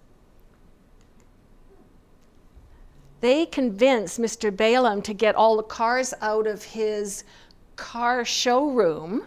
They 3.20 3.46
convinced 3.46 4.18
Mr. 4.18 4.50
Balaam 4.56 5.02
to 5.02 5.14
get 5.14 5.36
all 5.36 5.58
the 5.58 5.64
cars 5.64 6.14
out 6.22 6.48
of 6.48 6.64
his 6.64 7.26
car 7.76 8.24
showroom, 8.24 9.24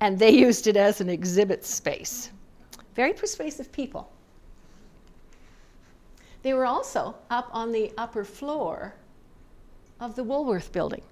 and 0.00 0.18
they 0.18 0.30
used 0.30 0.66
it 0.66 0.76
as 0.76 1.00
an 1.00 1.08
exhibit 1.08 1.64
space. 1.64 2.32
Very 2.96 3.12
persuasive 3.12 3.70
people. 3.70 4.10
They 6.42 6.54
were 6.54 6.66
also 6.66 7.14
up 7.30 7.48
on 7.52 7.70
the 7.70 7.92
upper 7.96 8.24
floor 8.24 8.94
of 10.00 10.16
the 10.16 10.24
Woolworth 10.24 10.72
building. 10.72 11.02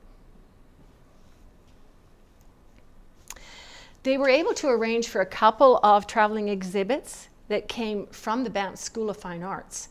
They 4.07 4.19
were 4.19 4.29
able 4.29 4.55
to 4.55 4.69
arrange 4.69 5.09
for 5.09 5.21
a 5.21 5.27
couple 5.27 5.81
of 5.83 6.07
traveling 6.07 6.49
exhibits 6.49 7.27
that 7.49 7.67
came 7.67 8.07
from 8.07 8.45
the 8.45 8.51
Banff 8.51 8.79
School 8.79 9.11
of 9.11 9.17
Fine 9.17 9.43
Arts. 9.43 9.89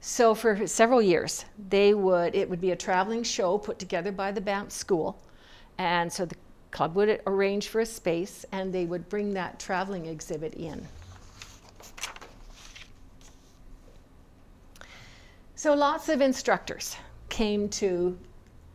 So 0.00 0.34
for 0.34 0.66
several 0.66 1.00
years, 1.00 1.44
they 1.68 1.94
would 1.94 2.34
it 2.34 2.50
would 2.50 2.60
be 2.60 2.72
a 2.72 2.76
traveling 2.76 3.22
show 3.22 3.56
put 3.56 3.78
together 3.78 4.10
by 4.10 4.32
the 4.32 4.40
Banff 4.40 4.72
School, 4.72 5.16
and 5.78 6.12
so 6.12 6.26
the 6.26 6.34
club 6.72 6.96
would 6.96 7.22
arrange 7.24 7.68
for 7.68 7.80
a 7.82 7.86
space, 7.86 8.44
and 8.50 8.72
they 8.72 8.84
would 8.84 9.08
bring 9.08 9.32
that 9.34 9.60
traveling 9.60 10.06
exhibit 10.06 10.54
in. 10.54 10.84
So 15.54 15.72
lots 15.72 16.08
of 16.08 16.20
instructors 16.20 16.96
came 17.28 17.68
to 17.68 18.18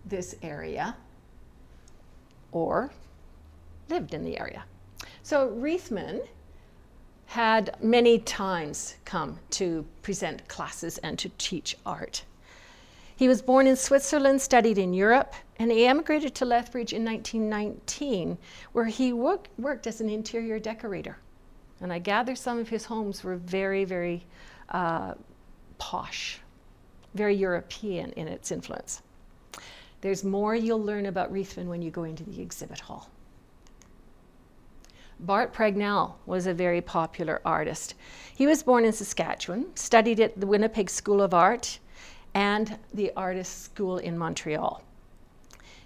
this 0.05 0.33
area 0.41 0.95
or 2.53 2.89
lived 3.91 4.13
in 4.13 4.23
the 4.23 4.39
area. 4.39 4.63
So 5.21 5.49
Reithman 5.49 6.27
had 7.27 7.75
many 7.81 8.19
times 8.19 8.95
come 9.05 9.39
to 9.51 9.85
present 10.01 10.47
classes 10.47 10.97
and 10.99 11.17
to 11.19 11.29
teach 11.37 11.77
art. 11.85 12.23
He 13.15 13.27
was 13.27 13.41
born 13.41 13.67
in 13.67 13.75
Switzerland, 13.75 14.41
studied 14.41 14.77
in 14.77 14.93
Europe, 14.93 15.33
and 15.57 15.71
he 15.71 15.85
emigrated 15.85 16.33
to 16.35 16.45
Lethbridge 16.45 16.91
in 16.91 17.05
1919, 17.05 18.37
where 18.71 18.85
he 18.85 19.13
work, 19.13 19.47
worked 19.59 19.85
as 19.85 20.01
an 20.01 20.09
interior 20.09 20.57
decorator. 20.57 21.17
And 21.81 21.93
I 21.93 21.99
gather 21.99 22.35
some 22.35 22.57
of 22.57 22.67
his 22.67 22.85
homes 22.85 23.23
were 23.23 23.35
very, 23.35 23.85
very 23.85 24.25
uh, 24.69 25.13
posh, 25.77 26.39
very 27.13 27.35
European 27.35 28.11
in 28.13 28.27
its 28.27 28.51
influence. 28.51 29.03
There's 30.01 30.23
more 30.23 30.55
you'll 30.55 30.83
learn 30.83 31.05
about 31.05 31.31
Reithman 31.31 31.67
when 31.67 31.81
you 31.81 31.91
go 31.91 32.03
into 32.03 32.23
the 32.23 32.41
exhibit 32.41 32.79
hall. 32.79 33.09
Bart 35.21 35.53
Pragnell 35.53 36.15
was 36.25 36.47
a 36.47 36.53
very 36.53 36.81
popular 36.81 37.41
artist. 37.45 37.93
He 38.35 38.47
was 38.47 38.63
born 38.63 38.85
in 38.85 38.91
Saskatchewan, 38.91 39.67
studied 39.75 40.19
at 40.19 40.39
the 40.39 40.47
Winnipeg 40.47 40.89
School 40.89 41.21
of 41.21 41.31
Art 41.31 41.77
and 42.33 42.79
the 42.91 43.11
Artist 43.15 43.61
School 43.61 43.99
in 43.99 44.17
Montreal. 44.17 44.81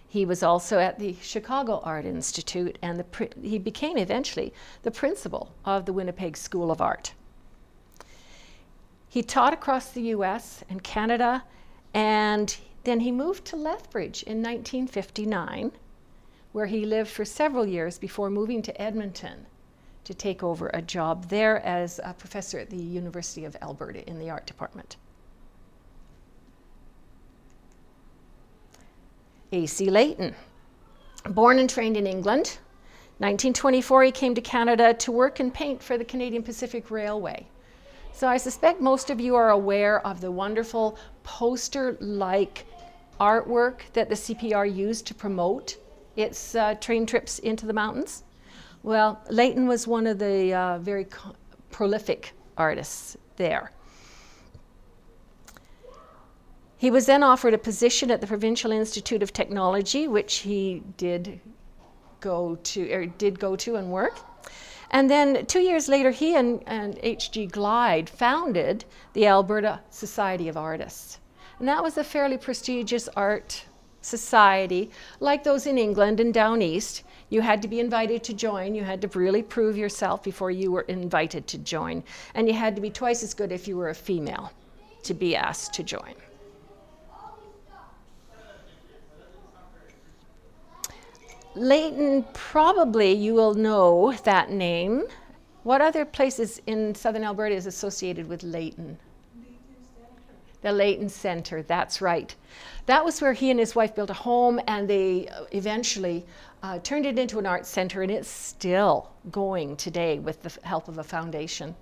He 0.08 0.26
was 0.26 0.42
also 0.42 0.80
at 0.80 1.00
the 1.00 1.18
Chicago 1.22 1.82
Art 1.84 2.06
Institute 2.06 2.78
and 2.82 2.98
the, 2.98 3.30
he 3.42 3.60
became 3.60 3.98
eventually 3.98 4.54
the 4.84 4.92
principal 4.92 5.54
of 5.66 5.86
the 5.86 5.92
Winnipeg 5.92 6.38
School 6.38 6.72
of 6.72 6.80
Art. 6.80 7.14
He 9.10 9.22
taught 9.22 9.52
across 9.52 9.92
the 9.92 10.14
US 10.14 10.64
and 10.70 10.82
Canada 10.82 11.44
and 11.94 12.56
then 12.86 13.02
he 13.02 13.12
moved 13.12 13.44
to 13.46 13.58
Lethbridge 13.58 14.24
in 14.24 14.38
1959 14.38 15.74
where 16.56 16.68
he 16.68 16.86
lived 16.86 17.10
for 17.10 17.26
several 17.26 17.66
years 17.66 17.98
before 17.98 18.30
moving 18.30 18.62
to 18.62 18.82
Edmonton 18.82 19.46
to 20.06 20.14
take 20.14 20.42
over 20.42 20.72
a 20.74 20.82
job 20.82 21.28
there 21.28 21.60
as 21.66 22.00
a 22.02 22.14
professor 22.14 22.58
at 22.58 22.70
the 22.70 22.78
University 22.78 23.44
of 23.44 23.58
Alberta 23.62 24.08
in 24.08 24.18
the 24.20 24.30
art 24.30 24.46
department. 24.46 24.96
A.C. 29.52 29.90
Leighton, 29.90 30.34
born 31.26 31.60
and 31.60 31.70
trained 31.70 31.98
in 31.98 32.08
England, 32.08 32.58
1924 33.18 34.04
he 34.04 34.12
came 34.14 34.34
to 34.34 34.40
Canada 34.40 34.94
to 34.94 35.12
work 35.12 35.42
and 35.42 35.54
paint 35.54 35.84
for 35.84 35.98
the 35.98 36.06
Canadian 36.06 36.42
Pacific 36.42 36.90
Railway. 36.90 37.46
So 38.14 38.30
I 38.30 38.38
suspect 38.38 38.80
most 38.80 39.10
of 39.10 39.20
you 39.20 39.36
are 39.36 39.50
aware 39.50 40.00
of 40.08 40.22
the 40.22 40.32
wonderful 40.32 40.98
poster-like 41.24 42.66
artwork 43.20 43.92
that 43.92 44.08
the 44.08 44.16
CPR 44.16 44.74
used 44.74 45.06
to 45.08 45.14
promote 45.14 45.80
its 46.16 46.56
uh, 46.56 46.76
train 46.76 47.06
trips 47.06 47.40
into 47.40 47.66
the 47.66 47.74
mountains? 47.74 48.24
Well, 48.84 49.22
Leighton 49.30 49.68
was 49.68 49.88
one 49.88 50.06
of 50.08 50.20
the 50.20 50.54
uh, 50.54 50.78
very 50.80 51.08
prolific 51.72 52.34
artists 52.58 53.18
there. 53.38 53.72
He 56.78 56.92
was 56.92 57.06
then 57.06 57.24
offered 57.24 57.54
a 57.54 57.58
position 57.58 58.12
at 58.12 58.22
the 58.22 58.28
Provincial 58.28 58.72
Institute 58.72 59.24
of 59.24 59.34
Technology, 59.34 60.08
which 60.08 60.38
he 60.38 60.84
did 60.98 61.40
go 62.20 62.58
to, 62.64 62.92
or 62.92 63.06
did 63.06 63.40
go 63.40 63.56
to 63.56 63.76
and 63.76 63.92
work. 63.92 64.20
And 64.92 65.10
then 65.10 65.46
two 65.46 65.62
years 65.62 65.90
later, 65.90 66.12
he 66.12 66.36
and, 66.36 66.62
and 66.68 67.00
H.G. 67.02 67.48
Glyde 67.48 68.08
founded 68.08 68.86
the 69.14 69.26
Alberta 69.26 69.82
Society 69.90 70.48
of 70.48 70.58
Artists. 70.58 71.20
And 71.60 71.68
that 71.68 71.82
was 71.82 71.98
a 71.98 72.04
fairly 72.04 72.38
prestigious 72.38 73.08
art 73.16 73.66
society, 74.06 74.92
like 75.20 75.44
those 75.44 75.66
in 75.66 75.78
England 75.78 76.20
and 76.20 76.34
down 76.34 76.62
east. 76.62 77.04
You 77.30 77.42
had 77.42 77.62
to 77.64 77.68
be 77.68 77.80
invited 77.80 78.24
to 78.26 78.34
join. 78.34 78.76
You 78.76 78.84
had 78.84 79.02
to 79.02 79.08
really 79.20 79.42
prove 79.42 79.76
yourself 79.76 80.24
before 80.24 80.52
you 80.52 80.72
were 80.72 80.82
invited 80.82 81.48
to 81.48 81.58
join. 81.58 82.04
And 82.36 82.48
you 82.48 82.54
had 82.54 82.76
to 82.76 82.82
be 82.82 82.92
twice 82.92 83.24
as 83.24 83.34
good 83.34 83.52
if 83.52 83.68
you 83.68 83.78
were 83.78 83.90
a 83.90 83.96
female 83.96 84.52
to 85.04 85.14
be 85.14 85.36
asked 85.36 85.74
to 85.74 85.84
join. 85.84 86.16
Leighton, 91.56 92.26
probably 92.34 93.14
you 93.14 93.34
will 93.34 93.54
know 93.54 94.14
that 94.24 94.52
name. 94.52 95.04
What 95.64 95.82
other 95.82 96.04
places 96.04 96.62
in 96.68 96.94
southern 96.94 97.24
Alberta 97.24 97.56
is 97.56 97.66
associated 97.66 98.28
with 98.28 98.44
Leighton? 98.44 99.00
The 100.66 100.74
Leighton 100.74 101.10
Center, 101.10 101.62
that's 101.62 102.02
right. 102.02 102.36
That 102.88 103.06
was 103.06 103.22
where 103.22 103.34
he 103.34 103.52
and 103.52 103.60
his 103.60 103.76
wife 103.76 103.94
built 103.94 104.10
a 104.10 104.16
home 104.16 104.60
and 104.66 104.90
they 104.90 105.30
eventually 105.52 106.26
uh, 106.64 106.80
turned 106.80 107.06
it 107.06 107.20
into 107.20 107.38
an 107.38 107.46
art 107.46 107.68
center 107.68 108.02
and 108.02 108.12
it's 108.12 108.28
still 108.28 109.12
going 109.30 109.78
today 109.78 110.18
with 110.18 110.42
the 110.42 110.52
help 110.68 110.88
of 110.88 110.98
a 110.98 111.04
foundation. 111.04 111.76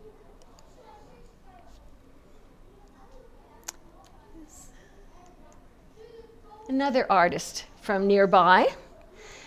Another 6.67 7.09
artist 7.09 7.63
from 7.79 8.05
nearby. 8.05 8.67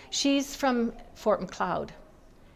She's 0.08 0.56
from 0.56 0.94
Fort 1.14 1.42
Macleod. 1.42 1.92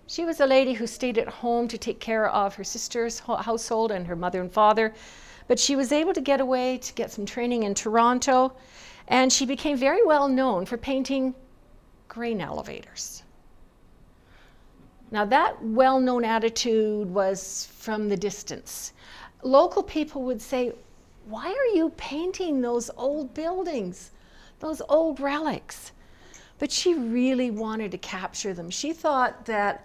She 0.07 0.25
was 0.25 0.41
a 0.41 0.47
lady 0.47 0.73
who 0.73 0.87
stayed 0.87 1.19
at 1.19 1.29
home 1.29 1.69
to 1.69 1.77
take 1.77 2.01
care 2.01 2.31
of 2.31 2.55
her 2.55 2.65
sister's 2.65 3.19
household 3.19 3.93
and 3.93 4.07
her 4.07 4.17
mother 4.17 4.41
and 4.41 4.51
father 4.51 4.95
but 5.51 5.59
she 5.59 5.75
was 5.75 5.91
able 5.91 6.13
to 6.13 6.21
get 6.21 6.41
away 6.41 6.79
to 6.79 6.95
get 6.95 7.11
some 7.11 7.27
training 7.27 7.65
in 7.65 7.75
Toronto, 7.75 8.53
and 9.09 9.33
she 9.33 9.45
became 9.45 9.77
very 9.77 10.01
well 10.07 10.29
known 10.29 10.65
for 10.65 10.77
painting 10.77 11.35
grain 12.07 12.41
elevators. 12.41 13.25
Now, 15.11 15.25
that 15.25 15.61
well 15.61 15.99
known 15.99 16.25
attitude 16.25 17.11
was 17.11 17.67
from 17.81 18.09
the 18.09 18.17
distance. 18.17 18.93
Local 19.43 19.83
people 19.83 20.23
would 20.23 20.41
say, 20.41 20.73
Why 21.27 21.49
are 21.49 21.77
you 21.77 21.91
painting 21.97 22.61
those 22.61 22.89
old 22.97 23.35
buildings, 23.35 24.13
those 24.61 24.81
old 24.89 25.19
relics? 25.19 25.91
But 26.61 26.71
she 26.71 26.95
really 26.95 27.51
wanted 27.51 27.91
to 27.91 27.99
capture 27.99 28.55
them. 28.55 28.71
She 28.71 28.93
thought 28.93 29.47
that 29.47 29.85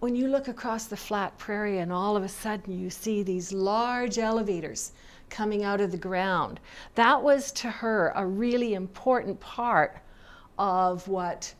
when 0.00 0.14
you 0.14 0.28
look 0.28 0.48
across 0.48 0.86
the 0.86 0.96
flat 0.96 1.36
prairie 1.38 1.78
and 1.78 1.92
all 1.92 2.16
of 2.16 2.22
a 2.22 2.28
sudden 2.28 2.78
you 2.78 2.90
see 2.90 3.22
these 3.22 3.52
large 3.52 4.18
elevators 4.18 4.92
coming 5.30 5.64
out 5.64 5.80
of 5.80 5.90
the 5.90 5.96
ground, 5.96 6.60
that 6.94 7.22
was 7.22 7.50
to 7.52 7.70
her 7.70 8.12
a 8.14 8.26
really 8.26 8.74
important 8.74 9.38
part 9.40 9.98
of 10.58 11.06
what 11.08 11.54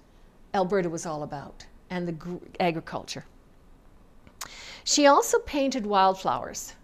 Alberta 0.55 0.88
was 0.88 1.07
all 1.07 1.22
about 1.22 1.66
and 1.90 2.07
the 2.07 2.40
agriculture. 2.61 3.25
She 4.85 5.07
also 5.07 5.38
painted 5.40 5.85
wildflowers, 5.85 6.75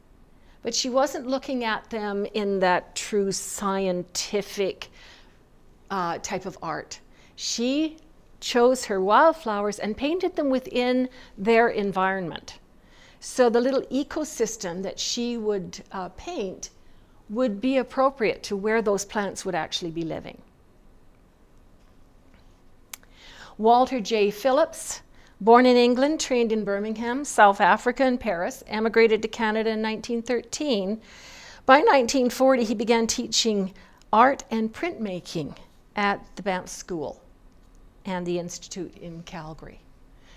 but 0.63 0.75
she 0.75 0.91
wasn't 0.91 1.27
looking 1.27 1.65
at 1.65 1.89
them 1.91 2.27
in 2.35 2.59
that 2.61 2.97
true 2.97 3.31
scientific 3.31 4.89
uh, 5.91 6.19
type 6.19 6.47
of 6.47 6.59
art. 6.63 6.99
She 7.37 7.99
chose 8.43 8.87
her 8.87 9.01
wildflowers 9.01 9.79
and 9.79 9.97
painted 9.97 10.37
them 10.37 10.51
within 10.51 11.09
their 11.39 11.69
environment. 11.69 12.59
So 13.21 13.49
the 13.49 13.61
little 13.61 13.83
ecosystem 13.83 14.83
that 14.83 14.99
she 14.99 15.37
would 15.37 15.83
uh, 15.93 16.11
paint 16.11 16.71
would 17.31 17.61
be 17.61 17.79
appropriate 17.79 18.43
to 18.43 18.57
where 18.57 18.83
those 18.83 19.05
plants 19.05 19.45
would 19.45 19.55
actually 19.55 19.93
be 19.93 20.03
living. 20.03 20.43
Walter 23.57 24.01
J. 24.01 24.31
Phillips, 24.31 25.03
born 25.41 25.65
in 25.65 25.77
England, 25.77 26.19
trained 26.21 26.51
in 26.51 26.65
Birmingham, 26.65 27.25
South 27.25 27.61
Africa, 27.61 28.03
and 28.03 28.19
Paris, 28.19 28.65
emigrated 28.67 29.23
to 29.23 29.29
Canada 29.29 29.71
in 29.71 29.83
1913. 29.83 31.01
By 31.65 31.77
1940, 31.77 32.65
he 32.65 32.75
began 32.75 33.07
teaching 33.07 33.73
art 34.13 34.43
and 34.51 34.73
printmaking 34.73 35.57
at 35.95 36.25
the 36.35 36.43
Banff 36.43 36.69
School 36.69 37.23
and 38.05 38.27
the 38.27 38.39
Institute 38.39 38.97
in 38.99 39.23
Calgary. 39.23 39.81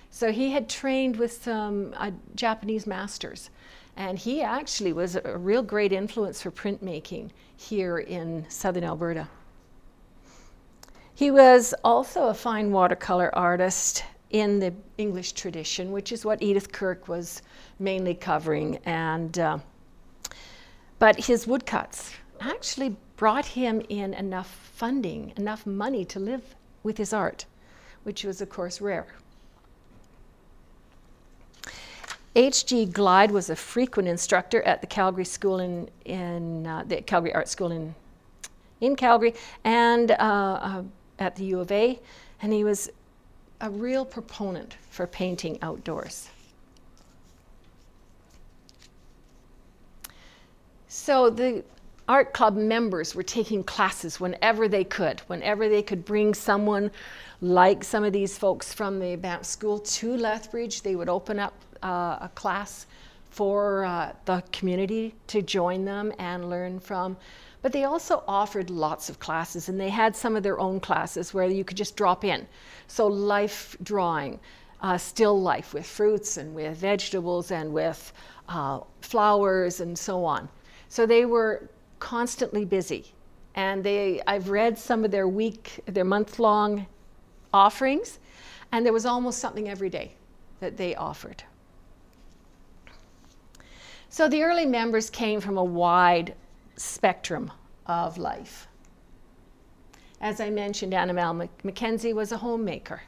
So 0.10 0.32
he 0.32 0.52
had 0.52 0.70
trained 0.70 1.18
with 1.18 1.44
some 1.44 1.94
uh, 1.98 2.12
Japanese 2.36 2.88
masters, 2.88 3.50
and 3.98 4.18
he 4.18 4.42
actually 4.42 4.94
was 4.94 5.16
a 5.16 5.38
real 5.38 5.62
great 5.62 5.92
influence 5.92 6.42
for 6.42 6.52
printmaking 6.52 7.32
here 7.58 8.00
in 8.00 8.46
southern 8.50 8.84
Alberta. 8.84 9.28
He 11.14 11.32
was 11.32 11.74
also 11.84 12.28
a 12.28 12.34
fine 12.34 12.72
watercolor 12.72 13.34
artist 13.34 14.04
in 14.32 14.60
the 14.60 14.74
English 14.98 15.32
tradition, 15.32 15.94
which 15.94 16.12
is 16.12 16.26
what 16.26 16.42
Edith 16.42 16.72
Kirk 16.72 17.08
was 17.08 17.42
mainly 17.80 18.14
covering. 18.14 18.80
And, 18.86 19.38
uh, 19.40 19.60
but 21.00 21.16
his 21.18 21.48
woodcuts 21.48 22.12
actually 22.42 22.98
brought 23.16 23.46
him 23.46 23.82
in 23.88 24.14
enough 24.14 24.50
funding, 24.74 25.32
enough 25.38 25.66
money 25.66 26.04
to 26.06 26.20
live 26.20 26.56
with 26.84 26.98
his 26.98 27.14
art, 27.14 27.46
which 28.06 28.24
was, 28.24 28.40
of 28.40 28.50
course, 28.50 28.80
rare. 28.80 29.08
H.G. 32.36 32.88
Glyde 32.88 33.32
was 33.32 33.50
a 33.50 33.56
frequent 33.56 34.08
instructor 34.08 34.62
at 34.64 34.82
the 34.82 34.88
Calgary 34.88 35.26
School 35.26 35.60
in, 35.60 35.90
in 36.06 36.68
uh, 36.68 36.84
the 36.86 37.02
Calgary 37.02 37.34
Art 37.34 37.48
School 37.48 37.72
in, 37.72 37.96
in 38.82 38.96
Calgary 38.96 39.34
and 39.64 40.12
uh, 40.12 40.16
uh, 40.16 40.84
at 41.18 41.36
the 41.36 41.46
U 41.46 41.60
of 41.62 41.72
A, 41.72 42.00
and 42.42 42.54
he 42.54 42.64
was 42.64 42.92
a 43.62 43.70
real 43.70 44.06
proponent 44.06 44.76
for 44.92 45.08
painting 45.08 45.58
outdoors. 45.64 46.30
So 50.88 51.32
the 51.32 51.64
art 52.08 52.34
club 52.34 52.56
members 52.56 53.16
were 53.16 53.24
taking 53.24 53.64
classes 53.64 54.20
whenever 54.20 54.68
they 54.68 54.84
could, 54.84 55.22
whenever 55.22 55.68
they 55.68 55.82
could 55.82 56.06
bring 56.06 56.34
someone 56.34 56.92
like 57.42 57.84
some 57.84 58.04
of 58.04 58.14
these 58.14 58.38
folks 58.38 58.74
from 58.74 59.00
the 59.00 59.16
Banff 59.16 59.46
School 59.46 59.80
to 59.80 60.16
Lethbridge, 60.16 60.82
they 60.82 60.96
would 60.96 61.10
open 61.10 61.40
up 61.40 61.54
uh, 61.84 62.18
a 62.22 62.32
class 62.36 62.86
for 63.32 63.84
uh, 63.86 64.14
the 64.26 64.42
community 64.52 65.14
to 65.28 65.42
join 65.42 65.84
them 65.84 66.14
and 66.20 66.50
learn 66.50 66.80
from. 66.80 67.18
But 67.62 67.74
they 67.74 67.84
also 67.86 68.24
offered 68.28 68.70
lots 68.70 69.10
of 69.10 69.20
classes, 69.20 69.70
and 69.70 69.80
they 69.80 69.90
had 69.90 70.16
some 70.16 70.36
of 70.36 70.44
their 70.44 70.60
own 70.60 70.80
classes 70.80 71.34
where 71.34 71.48
you 71.48 71.66
could 71.66 71.76
just 71.76 71.96
drop 71.96 72.24
in. 72.24 72.48
So, 72.88 73.08
life 73.08 73.76
drawing, 73.82 74.40
uh, 74.82 75.00
still 75.00 75.42
life 75.42 75.74
with 75.74 75.86
fruits 75.86 76.38
and 76.38 76.54
with 76.54 76.78
vegetables 76.78 77.50
and 77.50 77.74
with 77.74 78.14
uh, 78.48 78.82
flowers 79.02 79.80
and 79.80 79.98
so 79.98 80.24
on. 80.24 80.48
So, 80.90 81.08
they 81.08 81.26
were 81.26 81.68
constantly 82.00 82.66
busy. 82.66 83.14
And 83.56 83.84
they, 83.84 84.22
I've 84.28 84.50
read 84.50 84.78
some 84.78 85.06
of 85.06 85.12
their 85.12 85.28
week, 85.28 85.80
their 85.86 86.04
month 86.04 86.40
long 86.40 86.86
offerings, 87.54 88.20
and 88.72 88.86
there 88.86 88.94
was 88.94 89.06
almost 89.06 89.40
something 89.40 89.70
every 89.70 89.90
day 89.90 90.14
that 90.60 90.78
they 90.78 90.96
offered. 90.96 91.44
So 94.10 94.28
the 94.28 94.44
early 94.44 94.66
members 94.66 95.10
came 95.10 95.42
from 95.42 95.58
a 95.58 95.64
wide 95.64 96.36
spectrum 96.78 97.52
of 97.86 98.18
life. 98.18 98.68
As 100.22 100.40
I 100.40 100.50
mentioned, 100.50 100.94
Annabelle 100.94 101.50
McKenzie 101.64 102.14
was 102.14 102.32
a 102.32 102.38
homemaker. 102.38 103.02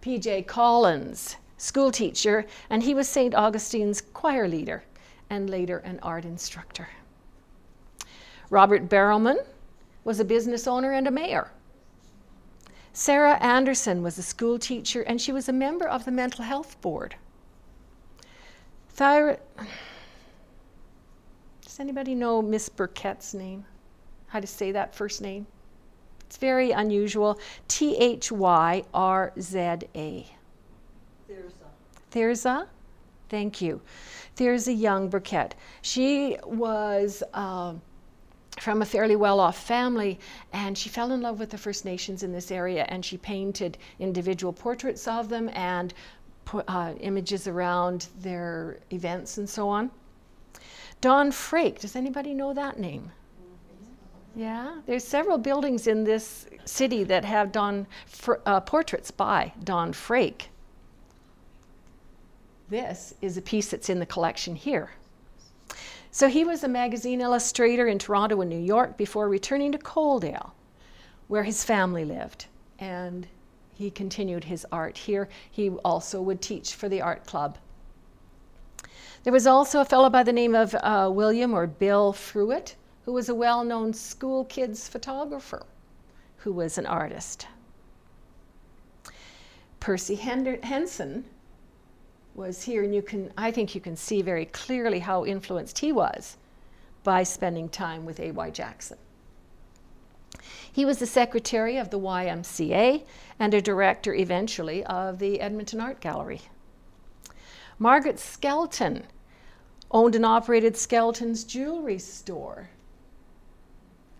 P.J. 0.00 0.42
Collins, 0.42 1.36
school 1.58 1.90
teacher, 1.90 2.46
and 2.70 2.82
he 2.82 2.94
was 2.94 3.08
St. 3.08 3.34
Augustine's 3.34 4.00
choir 4.00 4.48
leader 4.48 4.82
and 5.30 5.48
later 5.48 5.78
an 5.78 5.98
art 6.02 6.24
instructor. 6.24 6.88
Robert 8.50 8.88
Barrowman 8.88 9.38
was 10.04 10.20
a 10.20 10.24
business 10.24 10.66
owner 10.66 10.92
and 10.92 11.06
a 11.06 11.10
mayor. 11.10 11.50
Sarah 12.92 13.38
Anderson 13.40 14.02
was 14.02 14.18
a 14.18 14.22
school 14.22 14.58
teacher 14.58 15.02
and 15.02 15.20
she 15.20 15.30
was 15.30 15.48
a 15.48 15.52
member 15.52 15.86
of 15.86 16.04
the 16.04 16.10
mental 16.10 16.44
health 16.44 16.80
board. 16.80 17.14
Thyra, 18.96 19.38
does 21.62 21.78
anybody 21.78 22.14
know 22.14 22.42
Miss 22.42 22.68
Burkett's 22.68 23.32
name? 23.32 23.64
How 24.26 24.40
to 24.40 24.46
say 24.46 24.72
that 24.72 24.94
first 24.94 25.22
name? 25.22 25.46
It's 26.26 26.36
very 26.36 26.72
unusual. 26.72 27.40
T 27.68 27.96
H 27.96 28.30
Y 28.30 28.84
R 28.92 29.32
Z 29.40 29.58
A. 29.94 30.26
Thirza. 31.28 31.66
Thirza? 32.12 32.66
Thank 33.30 33.62
you. 33.62 33.80
There's 34.36 34.68
a 34.68 34.72
young 34.72 35.08
Burkett. 35.08 35.54
She 35.82 36.36
was 36.44 37.22
uh, 37.32 37.74
from 38.58 38.82
a 38.82 38.84
fairly 38.84 39.16
well-off 39.16 39.56
family, 39.56 40.18
and 40.52 40.76
she 40.76 40.88
fell 40.88 41.12
in 41.12 41.22
love 41.22 41.38
with 41.38 41.50
the 41.50 41.58
First 41.58 41.84
Nations 41.84 42.22
in 42.24 42.32
this 42.32 42.50
area, 42.50 42.84
and 42.88 43.04
she 43.04 43.16
painted 43.16 43.78
individual 44.00 44.52
portraits 44.52 45.06
of 45.06 45.28
them 45.28 45.48
and 45.54 45.94
put, 46.44 46.64
uh, 46.68 46.92
images 47.00 47.46
around 47.46 48.08
their 48.20 48.78
events 48.90 49.38
and 49.38 49.48
so 49.48 49.68
on. 49.68 49.90
Don 51.00 51.30
Frake, 51.30 51.78
does 51.78 51.96
anybody 51.96 52.34
know 52.34 52.52
that 52.52 52.78
name? 52.78 53.12
Yeah, 54.34 54.80
there's 54.86 55.04
several 55.04 55.38
buildings 55.38 55.86
in 55.86 56.04
this 56.04 56.46
city 56.64 57.04
that 57.04 57.24
have 57.24 57.52
Don 57.52 57.86
uh, 58.46 58.60
portraits 58.60 59.10
by 59.10 59.52
Don 59.64 59.92
Frake. 59.92 60.49
This 62.70 63.14
is 63.20 63.36
a 63.36 63.42
piece 63.42 63.68
that's 63.68 63.90
in 63.90 63.98
the 63.98 64.06
collection 64.06 64.54
here. 64.54 64.90
So 66.12 66.28
he 66.28 66.44
was 66.44 66.62
a 66.62 66.68
magazine 66.68 67.20
illustrator 67.20 67.88
in 67.88 67.98
Toronto 67.98 68.40
and 68.40 68.48
New 68.48 68.60
York 68.60 68.96
before 68.96 69.28
returning 69.28 69.72
to 69.72 69.78
Coaldale, 69.78 70.52
where 71.26 71.42
his 71.42 71.64
family 71.64 72.04
lived. 72.04 72.46
And 72.78 73.26
he 73.74 73.90
continued 73.90 74.44
his 74.44 74.64
art 74.70 74.96
here. 74.96 75.28
He 75.50 75.70
also 75.84 76.22
would 76.22 76.40
teach 76.40 76.74
for 76.74 76.88
the 76.88 77.02
art 77.02 77.26
club. 77.26 77.58
There 79.24 79.32
was 79.32 79.48
also 79.48 79.80
a 79.80 79.84
fellow 79.84 80.08
by 80.08 80.22
the 80.22 80.32
name 80.32 80.54
of 80.54 80.74
uh, 80.76 81.10
William 81.12 81.52
or 81.52 81.66
Bill 81.66 82.12
Fruitt, 82.12 82.76
who 83.04 83.12
was 83.12 83.28
a 83.28 83.34
well 83.34 83.64
known 83.64 83.92
school 83.92 84.44
kids 84.44 84.88
photographer 84.88 85.66
who 86.36 86.52
was 86.52 86.78
an 86.78 86.86
artist. 86.86 87.48
Percy 89.80 90.14
Henson 90.14 91.24
was 92.40 92.62
here, 92.62 92.82
and 92.82 92.94
you 92.94 93.02
can, 93.02 93.30
I 93.36 93.50
think 93.50 93.74
you 93.74 93.82
can 93.82 93.96
see 93.96 94.22
very 94.22 94.46
clearly 94.46 95.00
how 95.00 95.26
influenced 95.26 95.78
he 95.80 95.92
was 95.92 96.38
by 97.04 97.22
spending 97.22 97.68
time 97.68 98.06
with 98.06 98.18
A.Y. 98.18 98.48
Jackson. 98.48 98.96
He 100.72 100.86
was 100.86 100.98
the 100.98 101.06
secretary 101.06 101.76
of 101.76 101.90
the 101.90 101.98
YMCA 101.98 103.04
and 103.38 103.52
a 103.52 103.60
director 103.60 104.14
eventually 104.14 104.82
of 104.84 105.18
the 105.18 105.38
Edmonton 105.38 105.82
Art 105.82 106.00
Gallery. 106.00 106.40
Margaret 107.78 108.18
Skelton 108.18 109.04
owned 109.90 110.14
and 110.14 110.24
operated 110.24 110.78
Skelton's 110.78 111.44
jewelry 111.44 111.98
store 111.98 112.70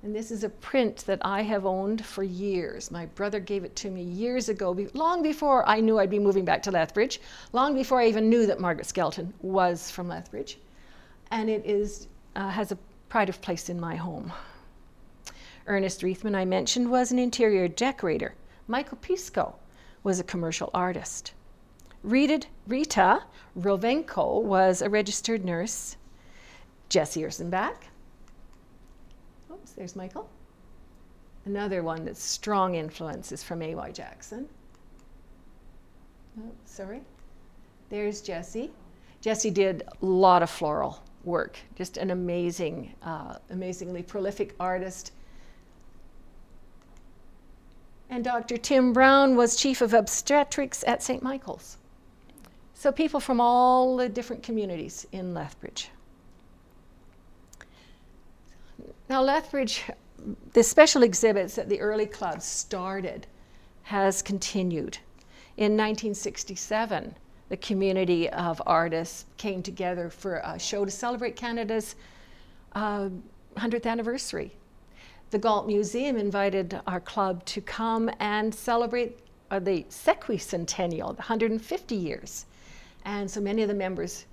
and 0.02 0.16
this 0.16 0.30
is 0.30 0.44
a 0.44 0.48
print 0.48 1.04
that 1.06 1.18
I 1.22 1.42
have 1.42 1.66
owned 1.66 2.04
for 2.04 2.22
years. 2.22 2.90
My 2.90 3.04
brother 3.06 3.38
gave 3.38 3.64
it 3.64 3.76
to 3.76 3.90
me 3.90 4.02
years 4.02 4.48
ago, 4.48 4.74
long 4.94 5.22
before 5.22 5.68
I 5.68 5.80
knew 5.80 5.98
I'd 5.98 6.08
be 6.08 6.18
moving 6.18 6.44
back 6.44 6.62
to 6.62 6.70
Lethbridge, 6.70 7.20
long 7.52 7.74
before 7.74 8.00
I 8.00 8.06
even 8.06 8.30
knew 8.30 8.46
that 8.46 8.60
Margaret 8.60 8.86
Skelton 8.86 9.34
was 9.42 9.90
from 9.90 10.08
Lethbridge. 10.08 10.58
And 11.30 11.50
it 11.50 11.66
is, 11.66 12.08
uh, 12.34 12.48
has 12.48 12.72
a 12.72 12.78
pride 13.10 13.28
of 13.28 13.42
place 13.42 13.68
in 13.68 13.78
my 13.78 13.94
home. 13.94 14.32
Ernest 15.66 16.00
Reithman, 16.00 16.34
I 16.34 16.46
mentioned, 16.46 16.90
was 16.90 17.12
an 17.12 17.18
interior 17.18 17.68
decorator. 17.68 18.34
Michael 18.68 18.98
Pisco 19.02 19.54
was 20.02 20.18
a 20.18 20.24
commercial 20.24 20.70
artist. 20.72 21.34
Rita, 22.02 22.46
Rita 22.66 23.24
Rovenko 23.58 24.42
was 24.42 24.80
a 24.80 24.88
registered 24.88 25.44
nurse. 25.44 25.96
Jesse 26.88 27.22
Ursenbach 27.22 27.89
There's 29.76 29.96
Michael. 29.96 30.28
Another 31.44 31.82
one 31.82 32.04
that's 32.04 32.22
strong 32.22 32.74
influences 32.74 33.42
from 33.42 33.62
A.Y. 33.62 33.92
Jackson. 33.92 34.48
Oh, 36.38 36.50
sorry. 36.64 37.00
There's 37.88 38.20
Jesse. 38.20 38.70
Jesse 39.20 39.50
did 39.50 39.82
a 39.82 40.06
lot 40.06 40.42
of 40.42 40.50
floral 40.50 41.02
work, 41.24 41.58
just 41.76 41.96
an 41.96 42.10
amazing, 42.10 42.94
uh, 43.02 43.36
amazingly 43.50 44.02
prolific 44.02 44.54
artist. 44.58 45.12
And 48.08 48.24
Dr. 48.24 48.56
Tim 48.56 48.92
Brown 48.92 49.36
was 49.36 49.56
chief 49.56 49.80
of 49.80 49.94
obstetrics 49.94 50.82
at 50.86 51.02
St. 51.02 51.22
Michael's. 51.22 51.76
So 52.74 52.90
people 52.90 53.20
from 53.20 53.40
all 53.40 53.96
the 53.96 54.08
different 54.08 54.42
communities 54.42 55.06
in 55.12 55.34
Lethbridge. 55.34 55.90
Now, 59.10 59.22
Lethbridge, 59.22 59.82
the 60.52 60.62
special 60.62 61.02
exhibits 61.02 61.56
that 61.56 61.68
the 61.68 61.80
early 61.80 62.06
club 62.06 62.40
started 62.42 63.26
has 63.82 64.22
continued. 64.22 64.98
In 65.56 65.72
1967, 65.72 67.16
the 67.48 67.56
community 67.56 68.30
of 68.30 68.62
artists 68.66 69.24
came 69.36 69.64
together 69.64 70.10
for 70.10 70.36
a 70.44 70.60
show 70.60 70.84
to 70.84 70.92
celebrate 70.92 71.34
Canada's 71.34 71.96
uh, 72.76 73.08
100th 73.56 73.84
anniversary. 73.84 74.52
The 75.32 75.40
Galt 75.40 75.66
Museum 75.66 76.16
invited 76.16 76.80
our 76.86 77.00
club 77.00 77.44
to 77.46 77.60
come 77.60 78.12
and 78.20 78.54
celebrate 78.54 79.18
uh, 79.50 79.58
the 79.58 79.86
sequicentennial, 79.90 81.16
the 81.16 81.22
150 81.22 81.96
years. 81.96 82.46
And 83.04 83.28
so 83.28 83.40
many 83.40 83.62
of 83.62 83.68
the 83.68 83.74
members 83.74 84.26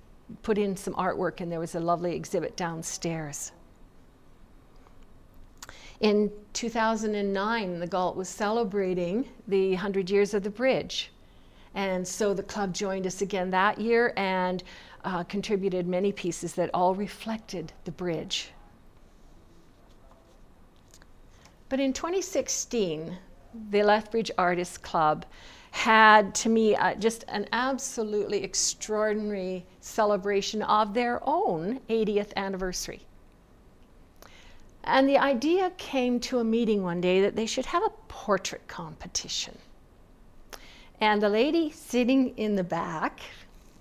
put 0.44 0.56
in 0.56 0.76
some 0.76 0.94
artwork, 0.94 1.40
and 1.40 1.50
there 1.50 1.58
was 1.58 1.74
a 1.74 1.80
lovely 1.80 2.14
exhibit 2.14 2.56
downstairs. 2.56 3.50
In 6.00 6.30
2009, 6.52 7.80
the 7.80 7.86
Galt 7.86 8.14
was 8.14 8.28
celebrating 8.28 9.28
the 9.48 9.70
100 9.70 10.08
years 10.08 10.32
of 10.32 10.44
the 10.44 10.50
bridge. 10.50 11.10
And 11.74 12.06
so 12.06 12.34
the 12.34 12.42
club 12.42 12.72
joined 12.72 13.06
us 13.06 13.20
again 13.20 13.50
that 13.50 13.80
year 13.80 14.12
and 14.16 14.62
uh, 15.04 15.24
contributed 15.24 15.88
many 15.88 16.12
pieces 16.12 16.54
that 16.54 16.70
all 16.72 16.94
reflected 16.94 17.72
the 17.84 17.90
bridge. 17.90 18.50
But 21.68 21.80
in 21.80 21.92
2016, 21.92 23.18
the 23.70 23.82
Lethbridge 23.82 24.30
Artists 24.38 24.78
Club 24.78 25.26
had, 25.72 26.34
to 26.36 26.48
me, 26.48 26.76
uh, 26.76 26.94
just 26.94 27.24
an 27.28 27.46
absolutely 27.52 28.42
extraordinary 28.42 29.66
celebration 29.80 30.62
of 30.62 30.94
their 30.94 31.20
own 31.28 31.80
80th 31.90 32.32
anniversary. 32.36 33.07
And 34.84 35.08
the 35.08 35.18
idea 35.18 35.70
came 35.76 36.18
to 36.20 36.38
a 36.38 36.44
meeting 36.44 36.82
one 36.82 37.00
day 37.00 37.20
that 37.20 37.36
they 37.36 37.46
should 37.46 37.66
have 37.66 37.82
a 37.82 37.92
portrait 38.08 38.66
competition. 38.68 39.56
And 41.00 41.22
the 41.22 41.28
lady 41.28 41.70
sitting 41.70 42.36
in 42.36 42.56
the 42.56 42.64
back, 42.64 43.20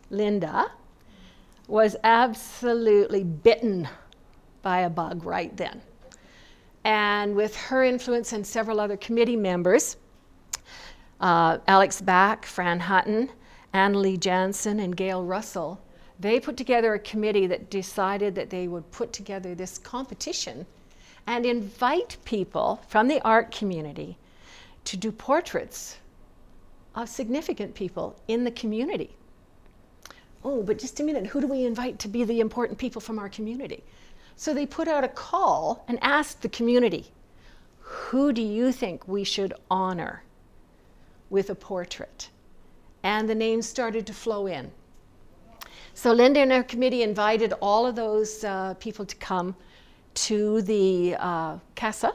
Linda, 0.10 0.72
was 1.68 1.96
absolutely 2.04 3.24
bitten 3.24 3.88
by 4.62 4.80
a 4.80 4.90
bug 4.90 5.24
right 5.26 5.56
then. 5.58 5.82
And 6.84 7.36
with 7.36 7.56
her 7.56 7.84
influence 7.84 8.34
and 8.34 8.46
several 8.46 8.80
other 8.80 8.98
committee 8.98 9.36
members, 9.36 9.98
uh, 11.20 11.58
Alex 11.68 12.02
Back, 12.02 12.46
Fran 12.46 12.80
Hutton, 12.80 13.30
Annalie 13.74 14.20
Jansen, 14.20 14.80
and 14.80 14.96
Gail 14.96 15.24
Russell, 15.24 15.82
they 16.20 16.40
put 16.40 16.58
together 16.58 16.94
a 16.94 17.00
committee 17.00 17.48
that 17.48 17.70
decided 17.70 18.36
that 18.36 18.50
they 18.50 18.68
would 18.68 18.90
put 18.92 19.12
together 19.14 19.54
this 19.54 19.78
competition 19.78 20.66
and 21.28 21.46
invite 21.46 22.18
people 22.24 22.82
from 22.88 23.08
the 23.08 23.22
art 23.22 23.52
community 23.52 24.18
to 24.86 24.96
do 24.96 25.12
portraits 25.12 25.98
of 26.96 27.10
significant 27.10 27.76
people 27.76 28.20
in 28.28 28.46
the 28.46 28.52
community. 28.52 29.16
Oh, 30.44 30.64
but 30.64 30.80
just 30.80 31.00
a 31.00 31.04
minute, 31.04 31.28
who 31.28 31.42
do 31.42 31.48
we 31.48 31.66
invite 31.66 32.00
to 32.00 32.08
be 32.08 32.24
the 32.24 32.40
important 32.40 32.80
people 32.80 33.02
from 33.02 33.20
our 33.20 33.28
community? 33.28 33.84
So 34.38 34.54
they 34.54 34.66
put 34.66 34.88
out 34.88 35.04
a 35.04 35.10
call 35.10 35.84
and 35.88 36.00
asked 36.02 36.42
the 36.42 36.50
community, 36.50 37.12
who 37.80 38.32
do 38.32 38.42
you 38.42 38.72
think 38.72 39.08
we 39.08 39.24
should 39.24 39.54
honor 39.70 40.24
with 41.30 41.50
a 41.50 41.56
portrait? 41.56 42.30
And 43.04 43.28
the 43.28 43.36
names 43.36 43.68
started 43.68 44.08
to 44.08 44.14
flow 44.14 44.48
in. 44.48 44.72
So 45.94 46.14
Linda 46.14 46.40
and 46.40 46.52
her 46.52 46.64
committee 46.64 47.04
invited 47.04 47.54
all 47.62 47.86
of 47.86 47.96
those 47.96 48.44
uh, 48.44 48.76
people 48.76 49.06
to 49.06 49.16
come 49.16 49.56
to 50.18 50.64
the 50.64 51.16
uh, 51.20 51.58
Casa, 51.76 52.14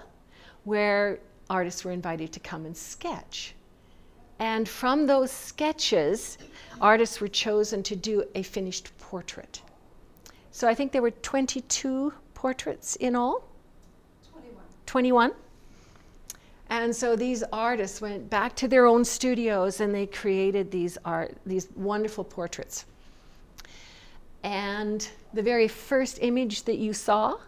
where 0.64 1.20
artists 1.48 1.84
were 1.84 1.92
invited 1.92 2.32
to 2.32 2.40
come 2.40 2.66
and 2.66 2.76
sketch. 2.76 3.54
And 4.40 4.68
from 4.68 5.06
those 5.06 5.30
sketches, 5.30 6.36
artists 6.80 7.20
were 7.20 7.28
chosen 7.28 7.82
to 7.84 7.94
do 7.94 8.24
a 8.34 8.42
finished 8.42 8.90
portrait. 8.98 9.62
So 10.50 10.66
I 10.66 10.74
think 10.74 10.90
there 10.90 11.00
were 11.00 11.12
22 11.12 12.12
portraits 12.34 12.96
in 12.96 13.14
all. 13.14 13.44
21. 14.32 14.64
21. 14.86 15.32
And 16.70 16.96
so 16.96 17.14
these 17.14 17.44
artists 17.52 18.00
went 18.00 18.28
back 18.28 18.56
to 18.56 18.66
their 18.66 18.86
own 18.86 19.04
studios 19.04 19.80
and 19.80 19.94
they 19.94 20.06
created 20.06 20.72
these 20.72 20.98
art, 21.04 21.36
these 21.46 21.68
wonderful 21.76 22.24
portraits. 22.24 22.86
And 24.42 25.08
the 25.32 25.42
very 25.42 25.68
first 25.68 26.18
image 26.20 26.64
that 26.64 26.78
you 26.78 26.92
saw 26.92 27.38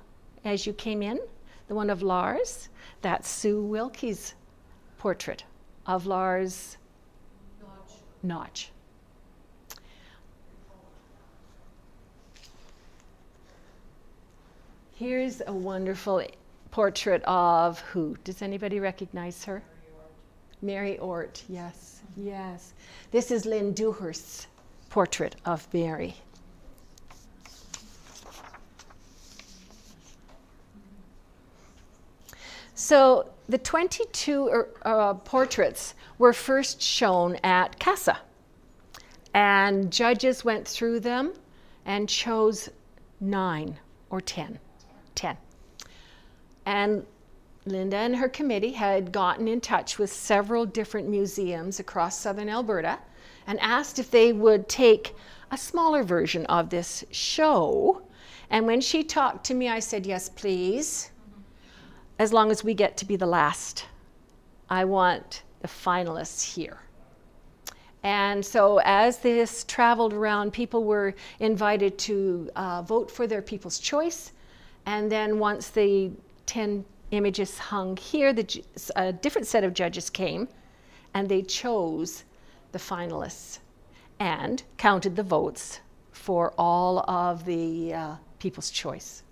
as 0.44 0.66
you 0.66 0.72
came 0.72 1.02
in, 1.02 1.18
the 1.68 1.74
one 1.74 1.90
of 1.90 2.02
Lars, 2.02 2.68
that's 3.02 3.28
Sue 3.28 3.62
Wilkie's 3.62 4.34
portrait 4.98 5.44
of 5.86 6.06
Lars 6.06 6.76
Notch. 8.22 8.70
Here's 14.94 15.42
a 15.46 15.52
wonderful 15.52 16.22
portrait 16.70 17.22
of 17.24 17.80
who? 17.80 18.16
Does 18.24 18.42
anybody 18.42 18.80
recognize 18.80 19.44
her? 19.44 19.62
Mary 20.62 20.98
Ort, 20.98 21.42
yes, 21.48 22.00
yes. 22.16 22.72
This 23.10 23.30
is 23.30 23.44
Lynn 23.44 23.74
Dewhurst's 23.74 24.46
portrait 24.88 25.36
of 25.44 25.66
Mary. 25.74 26.14
So 32.74 33.30
the 33.48 33.58
22 33.58 34.48
er, 34.48 34.68
uh, 34.82 35.14
portraits 35.14 35.94
were 36.18 36.32
first 36.32 36.82
shown 36.82 37.36
at 37.44 37.78
CASA. 37.78 38.18
And 39.32 39.92
judges 39.92 40.44
went 40.44 40.66
through 40.66 41.00
them 41.00 41.34
and 41.84 42.08
chose 42.08 42.68
nine 43.20 43.78
or 44.10 44.20
ten. 44.20 44.58
Ten. 45.14 45.36
And 46.66 47.06
Linda 47.66 47.96
and 47.96 48.16
her 48.16 48.28
committee 48.28 48.72
had 48.72 49.12
gotten 49.12 49.48
in 49.48 49.60
touch 49.60 49.98
with 49.98 50.12
several 50.12 50.66
different 50.66 51.08
museums 51.08 51.80
across 51.80 52.18
southern 52.18 52.48
Alberta 52.48 52.98
and 53.46 53.58
asked 53.60 53.98
if 53.98 54.10
they 54.10 54.32
would 54.32 54.68
take 54.68 55.14
a 55.50 55.56
smaller 55.56 56.02
version 56.02 56.44
of 56.46 56.70
this 56.70 57.04
show. 57.10 58.02
And 58.50 58.66
when 58.66 58.80
she 58.80 59.04
talked 59.04 59.44
to 59.46 59.54
me, 59.54 59.68
I 59.68 59.78
said, 59.78 60.06
Yes, 60.06 60.28
please 60.28 61.10
as 62.18 62.32
long 62.32 62.50
as 62.50 62.62
we 62.62 62.74
get 62.74 62.96
to 62.98 63.04
be 63.04 63.16
the 63.16 63.26
last. 63.26 63.86
I 64.70 64.84
want 64.84 65.42
the 65.60 65.68
finalists 65.68 66.54
here. 66.54 66.78
And 68.02 68.44
so, 68.44 68.80
as 68.84 69.18
this 69.18 69.64
traveled 69.64 70.12
around, 70.12 70.52
people 70.52 70.84
were 70.84 71.14
invited 71.40 71.96
to 72.00 72.50
uh, 72.54 72.82
vote 72.82 73.10
for 73.10 73.26
their 73.26 73.40
people's 73.40 73.78
choice. 73.78 74.32
And 74.84 75.10
then, 75.10 75.38
once 75.38 75.70
the 75.70 76.12
10 76.46 76.84
images 77.10 77.58
hung 77.58 77.96
here, 77.96 78.32
the, 78.32 78.62
a 78.96 79.12
different 79.12 79.46
set 79.46 79.64
of 79.64 79.72
judges 79.72 80.10
came 80.10 80.48
and 81.14 81.28
they 81.28 81.42
chose 81.42 82.24
the 82.72 82.78
finalists 82.78 83.60
and 84.18 84.62
counted 84.76 85.16
the 85.16 85.22
votes 85.22 85.80
for 86.12 86.52
all 86.58 86.98
of 87.10 87.44
the 87.44 87.94
uh, 87.94 88.16
people's 88.38 88.70
choice. 88.70 89.23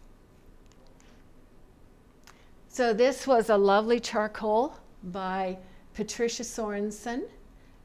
So 2.73 2.95
this 2.95 3.27
was 3.27 3.51
a 3.51 3.57
lovely 3.59 4.01
charcoal 4.01 4.75
by 5.03 5.59
Patricia 5.93 6.43
Sorensen, 6.43 7.25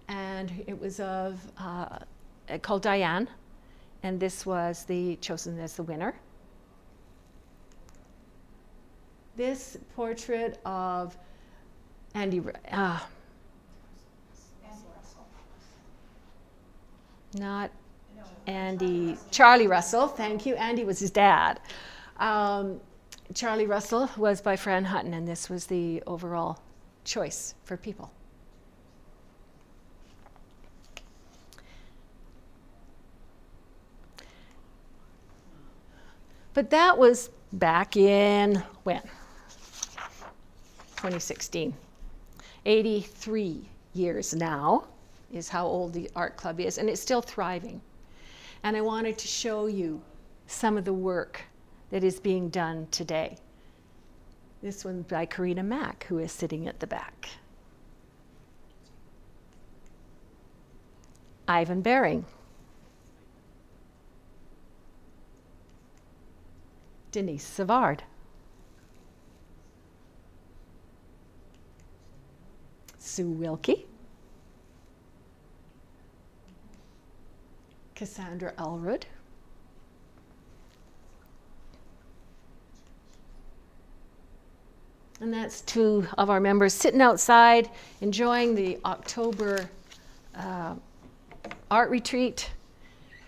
and 0.08 0.63
it 0.65 0.80
was 0.80 1.02
of 1.02 1.41
uh, 1.58 2.00
called 2.62 2.84
Diane, 2.84 3.28
and 4.04 4.17
this 4.17 4.45
was 4.45 4.86
the 4.86 5.17
chosen 5.17 5.60
as 5.60 5.76
the 5.76 5.84
winner. 5.84 6.15
This 9.36 9.76
portrait 9.93 10.58
of 10.63 11.17
Andy, 12.13 12.41
uh, 12.71 13.00
not 17.34 17.71
Andy, 18.47 19.17
Charlie 19.32 19.67
Russell. 19.67 20.08
Thank 20.08 20.45
you. 20.45 20.56
Andy 20.56 20.86
was 20.86 20.97
his 20.97 21.12
dad. 21.12 21.60
Um, 22.19 22.80
Charlie 23.34 23.68
Russell 23.68 24.10
was 24.18 24.42
by 24.42 24.56
Fran 24.56 24.86
Hutton, 24.86 25.13
and 25.13 25.28
this 25.28 25.50
was 25.50 25.66
the 25.66 26.02
overall 26.08 26.60
choice 27.04 27.56
for 27.66 27.76
people. 27.76 28.12
But 36.54 36.72
that 36.72 36.98
was 36.98 37.30
back 37.54 37.96
in 37.98 38.63
when? 38.84 39.04
2016. 40.96 41.74
83 42.66 43.70
years 43.94 44.34
now 44.34 44.86
is 45.32 45.48
how 45.48 45.68
old 45.68 45.94
the 45.94 46.10
art 46.16 46.36
club 46.38 46.60
is, 46.60 46.80
and 46.80 46.90
it's 46.90 47.02
still 47.02 47.22
thriving. 47.22 47.80
And 48.63 48.76
I 48.76 48.82
wanted 48.82 49.18
to 49.20 49.28
show 49.28 49.68
you 49.68 50.02
some 50.48 50.78
of 50.78 50.86
the 50.86 50.94
work 50.94 51.42
that 51.89 52.04
is 52.04 52.19
being 52.19 52.50
done 52.50 52.88
today. 52.91 53.38
This 54.62 54.84
one 54.84 55.04
by 55.04 55.26
Karina 55.26 55.63
Mack, 55.63 56.06
who 56.10 56.17
is 56.17 56.32
sitting 56.32 56.67
at 56.67 56.80
the 56.80 56.88
back. 56.88 57.30
Ivan 61.47 61.82
Bering. 61.82 62.26
Denise 67.12 67.43
Savard. 67.43 68.04
Sue 72.97 73.30
Wilkie. 73.30 73.86
Cassandra 77.95 78.54
Elrod. 78.60 79.06
And 85.19 85.34
that's 85.34 85.62
two 85.62 86.08
of 86.17 86.30
our 86.30 86.39
members 86.39 86.73
sitting 86.73 87.01
outside 87.01 87.69
enjoying 88.01 88.53
the 88.53 88.77
October 88.86 89.67
uh, 90.36 90.75
art 91.71 91.89
retreat 91.89 92.51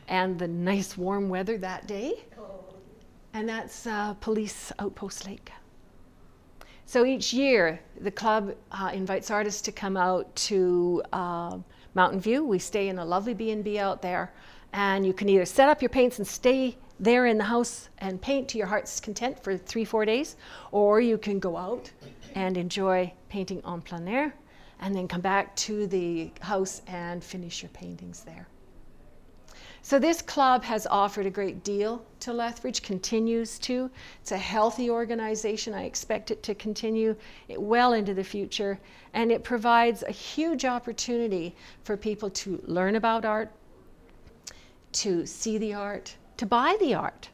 and 0.07 0.37
the 0.37 0.47
nice 0.47 0.97
warm 0.97 1.29
weather 1.29 1.57
that 1.57 1.87
day. 1.87 2.25
And 3.33 3.49
that's 3.49 3.87
uh, 3.87 4.13
Police 4.21 4.71
Outpost 4.79 5.25
Lake. 5.27 5.51
So 6.85 7.05
each 7.05 7.33
year, 7.33 7.79
the 8.01 8.09
club 8.11 8.55
uh, 8.71 8.91
invites 8.93 9.29
artists 9.29 9.61
to 9.61 9.71
come 9.71 9.95
out 9.95 10.35
to 10.47 11.03
uh, 11.13 11.57
Mountain 11.93 12.19
View. 12.19 12.43
We 12.43 12.57
stay 12.57 12.87
in 12.89 12.97
a 12.97 13.05
lovely 13.05 13.35
B&B 13.35 13.77
out 13.77 14.01
there, 14.01 14.31
and 14.73 15.05
you 15.05 15.13
can 15.13 15.29
either 15.29 15.45
set 15.45 15.69
up 15.69 15.81
your 15.81 15.89
paints 15.89 16.17
and 16.17 16.27
stay 16.27 16.77
there 16.99 17.25
in 17.25 17.37
the 17.37 17.43
house 17.43 17.89
and 17.99 18.21
paint 18.21 18.49
to 18.49 18.57
your 18.57 18.67
heart's 18.67 18.99
content 18.99 19.41
for 19.41 19.57
three, 19.57 19.85
four 19.85 20.05
days, 20.05 20.35
or 20.71 20.99
you 20.99 21.17
can 21.17 21.39
go 21.39 21.55
out 21.55 21.91
and 22.35 22.57
enjoy 22.57 23.11
painting 23.29 23.61
en 23.65 23.81
plein 23.81 24.07
air, 24.07 24.33
and 24.81 24.95
then 24.95 25.07
come 25.07 25.21
back 25.21 25.55
to 25.55 25.87
the 25.87 26.31
house 26.41 26.81
and 26.87 27.23
finish 27.23 27.61
your 27.61 27.69
paintings 27.69 28.23
there. 28.23 28.47
So 29.81 29.97
this 29.97 30.21
club 30.21 30.63
has 30.65 30.85
offered 30.87 31.25
a 31.25 31.29
great 31.29 31.63
deal 31.63 32.05
to 32.19 32.33
Lethbridge, 32.33 32.81
continues 32.81 33.57
to. 33.59 33.89
It's 34.21 34.33
a 34.33 34.37
healthy 34.37 34.89
organization. 34.89 35.73
I 35.73 35.85
expect 35.85 36.31
it 36.31 36.43
to 36.43 36.53
continue 36.53 37.15
well 37.47 37.93
into 37.93 38.13
the 38.13 38.23
future. 38.23 38.77
And 39.13 39.31
it 39.31 39.43
provides 39.43 40.03
a 40.03 40.11
huge 40.11 40.65
opportunity 40.65 41.55
for 41.83 41.95
people 41.95 42.29
to 42.31 42.61
learn 42.65 42.97
about 42.97 43.23
art, 43.23 43.51
to 44.91 45.25
see 45.25 45.57
the 45.57 45.73
art, 45.73 46.15
to 46.39 46.45
buy 46.45 46.77
the 46.79 46.95
art. 46.95 47.29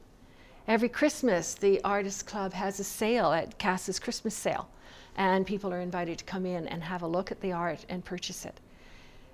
Every 0.67 0.89
Christmas, 0.89 1.53
the 1.53 1.79
Artists 1.83 2.23
Club 2.23 2.53
has 2.53 2.79
a 2.79 2.83
sale 2.83 3.31
at 3.31 3.59
Casa's 3.59 3.99
Christmas 3.99 4.33
sale. 4.33 4.67
And 5.15 5.45
people 5.45 5.71
are 5.71 5.79
invited 5.79 6.17
to 6.17 6.25
come 6.25 6.45
in 6.45 6.67
and 6.67 6.83
have 6.83 7.03
a 7.03 7.07
look 7.07 7.31
at 7.31 7.39
the 7.39 7.51
art 7.51 7.85
and 7.87 8.03
purchase 8.03 8.45
it. 8.45 8.59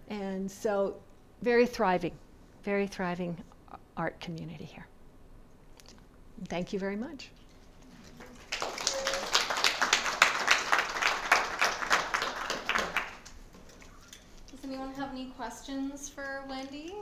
And 0.09 0.51
so, 0.51 0.97
very 1.41 1.65
thriving 1.65 2.11
very 2.63 2.87
thriving 2.87 3.35
art 3.97 4.19
community 4.19 4.65
here. 4.65 4.85
Thank 6.47 6.73
you 6.73 6.79
very 6.79 6.95
much. 6.95 7.29
Does 14.51 14.63
anyone 14.63 14.93
have 14.93 15.11
any 15.11 15.27
questions 15.37 16.09
for 16.09 16.43
Wendy? 16.47 16.93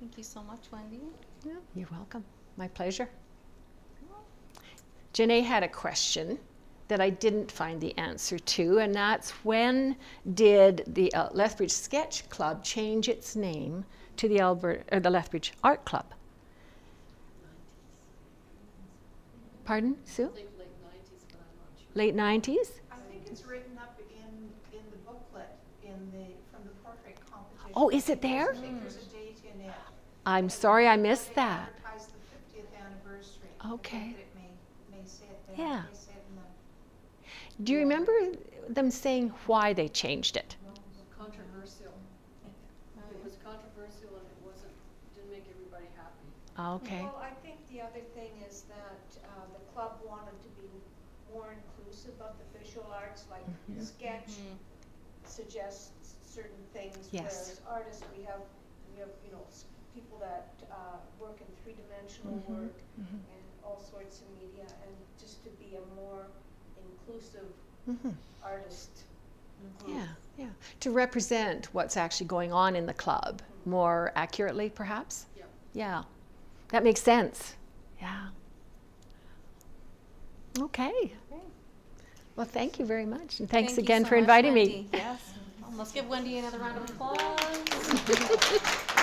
Thank 0.00 0.16
you 0.16 0.24
so 0.24 0.42
much, 0.42 0.60
Wendy. 0.70 1.00
Yeah, 1.44 1.52
you're 1.74 1.88
welcome. 1.90 2.24
My 2.56 2.68
pleasure. 2.68 3.08
Janae 5.14 5.42
had 5.42 5.62
a 5.62 5.68
question 5.68 6.38
that 6.88 7.00
I 7.00 7.10
didn't 7.10 7.50
find 7.50 7.80
the 7.80 7.96
answer 7.98 8.38
to, 8.38 8.78
and 8.78 8.94
that's 8.94 9.30
when 9.44 9.96
did 10.34 10.84
the 10.86 11.12
uh, 11.12 11.28
Lethbridge 11.32 11.70
Sketch 11.70 12.28
Club 12.30 12.64
change 12.64 13.08
its 13.08 13.36
name 13.36 13.84
to 14.16 14.28
the 14.28 14.40
Albert 14.40 14.88
or 14.90 15.00
the 15.00 15.10
Lethbridge 15.10 15.52
Art 15.62 15.84
Club. 15.84 16.06
Pardon, 19.64 19.96
Sue? 20.04 20.24
Late, 20.34 20.48
late 20.58 20.68
nineties, 20.82 21.24
but 21.28 21.40
I'm 21.40 21.58
not 21.58 21.68
sure. 21.76 21.88
Late 21.94 22.14
nineties? 22.14 22.80
I 22.90 22.96
think 23.10 23.26
it's 23.26 23.44
written 23.44 23.76
up 23.76 23.98
in, 23.98 24.78
in 24.78 24.84
the 24.90 24.96
booklet, 25.04 25.50
in 25.82 26.10
the, 26.12 26.26
from 26.50 26.64
the 26.64 26.74
portrait 26.82 27.18
competition. 27.30 27.72
Oh, 27.74 27.90
is 27.90 28.08
it 28.08 28.22
there? 28.22 28.52
I 28.52 28.54
think 28.54 28.80
there's 28.80 28.96
a 28.96 29.04
date 29.14 29.40
in 29.44 29.60
it. 29.60 29.72
I'm 30.28 30.50
sorry 30.50 30.86
I 30.86 30.96
missed 30.96 31.34
that. 31.36 31.70
advertised 31.72 32.10
the 32.12 32.20
fiftieth 32.28 32.68
anniversary. 32.84 33.48
I 33.60 33.68
think 33.68 33.74
Okay. 33.80 34.06
may, 34.36 34.52
may 34.98 35.04
say 35.06 35.24
it 35.24 35.40
there. 35.48 35.56
Yeah. 35.66 35.82
May 35.88 35.96
say 35.96 36.12
it 36.12 36.24
in 36.28 36.36
the, 36.36 37.64
Do 37.64 37.72
you 37.72 37.78
remember 37.78 38.12
them 38.68 38.90
saying 38.90 39.32
why 39.46 39.72
they 39.72 39.88
changed 39.88 40.36
it? 40.36 40.56
Well, 40.66 40.74
it 40.76 40.84
was 40.84 41.00
controversial. 41.16 41.94
It 43.08 43.24
was 43.24 43.40
controversial 43.42 44.12
and 44.20 44.26
it 44.28 44.40
wasn't, 44.44 44.76
didn't 45.16 45.32
make 45.32 45.48
everybody 45.48 45.88
happy. 45.96 46.28
Okay. 46.84 47.00
Well, 47.08 47.24
I 47.24 47.32
think 47.40 47.56
the 47.72 47.80
other 47.80 48.04
thing 48.12 48.28
is 48.46 48.68
that 48.68 49.00
uh, 49.32 49.48
the 49.56 49.64
club 49.72 49.96
wanted 50.04 50.36
to 50.44 50.50
be 50.60 50.68
more 51.32 51.56
inclusive 51.56 52.20
of 52.20 52.36
the 52.36 52.46
visual 52.60 52.84
arts, 52.92 53.24
like 53.32 53.48
Mhm. 53.72 53.80
sketch 53.80 54.36
suggests 55.24 55.88
certain 56.20 56.60
things. 56.76 57.08
Yes. 57.12 57.24
Whereas 57.24 57.60
artists, 57.64 58.04
we 58.14 58.24
have, 58.24 58.44
we 58.92 59.00
have, 59.00 59.08
you 59.24 59.32
know, 59.32 59.44
s- 59.48 59.64
people 59.98 60.18
that 60.20 60.48
uh, 60.70 60.74
work 61.20 61.38
in 61.40 61.46
three-dimensional 61.62 62.32
Mhm, 62.32 62.54
work 62.54 62.76
mhm. 63.00 63.18
and 63.34 63.44
all 63.64 63.78
sorts 63.78 64.20
of 64.22 64.26
media, 64.42 64.66
and 64.84 64.94
just 65.20 65.42
to 65.44 65.50
be 65.50 65.76
a 65.76 65.84
more 66.00 66.26
inclusive 66.86 67.48
hmm 67.84 68.10
artist 68.44 68.90
group. 69.80 69.96
Yeah, 69.96 70.06
yeah. 70.36 70.50
To 70.80 70.90
represent 70.90 71.68
what's 71.72 71.96
actually 71.96 72.26
going 72.26 72.52
on 72.52 72.76
in 72.76 72.86
the 72.86 72.94
club 72.94 73.42
more 73.64 74.12
accurately, 74.14 74.70
perhaps? 74.70 75.26
Yep. 75.36 75.48
Yeah. 75.74 76.02
That 76.68 76.84
makes 76.84 77.02
sense. 77.02 77.56
Yeah. 78.00 78.28
Okay. 80.60 81.12
Well, 82.36 82.46
thank 82.46 82.78
you 82.78 82.86
very 82.86 83.06
much. 83.06 83.40
And 83.40 83.50
thanks 83.50 83.74
Thank 83.74 83.86
again 83.86 84.04
so 84.04 84.10
for 84.10 84.14
much, 84.14 84.20
inviting 84.20 84.54
me. 84.54 84.86
Yes. 84.92 85.32
Let's 85.76 85.92
give 85.92 86.08
Wendy 86.08 86.38
another 86.38 86.58
round 86.58 86.78
of 86.78 86.88
applause. 86.88 88.88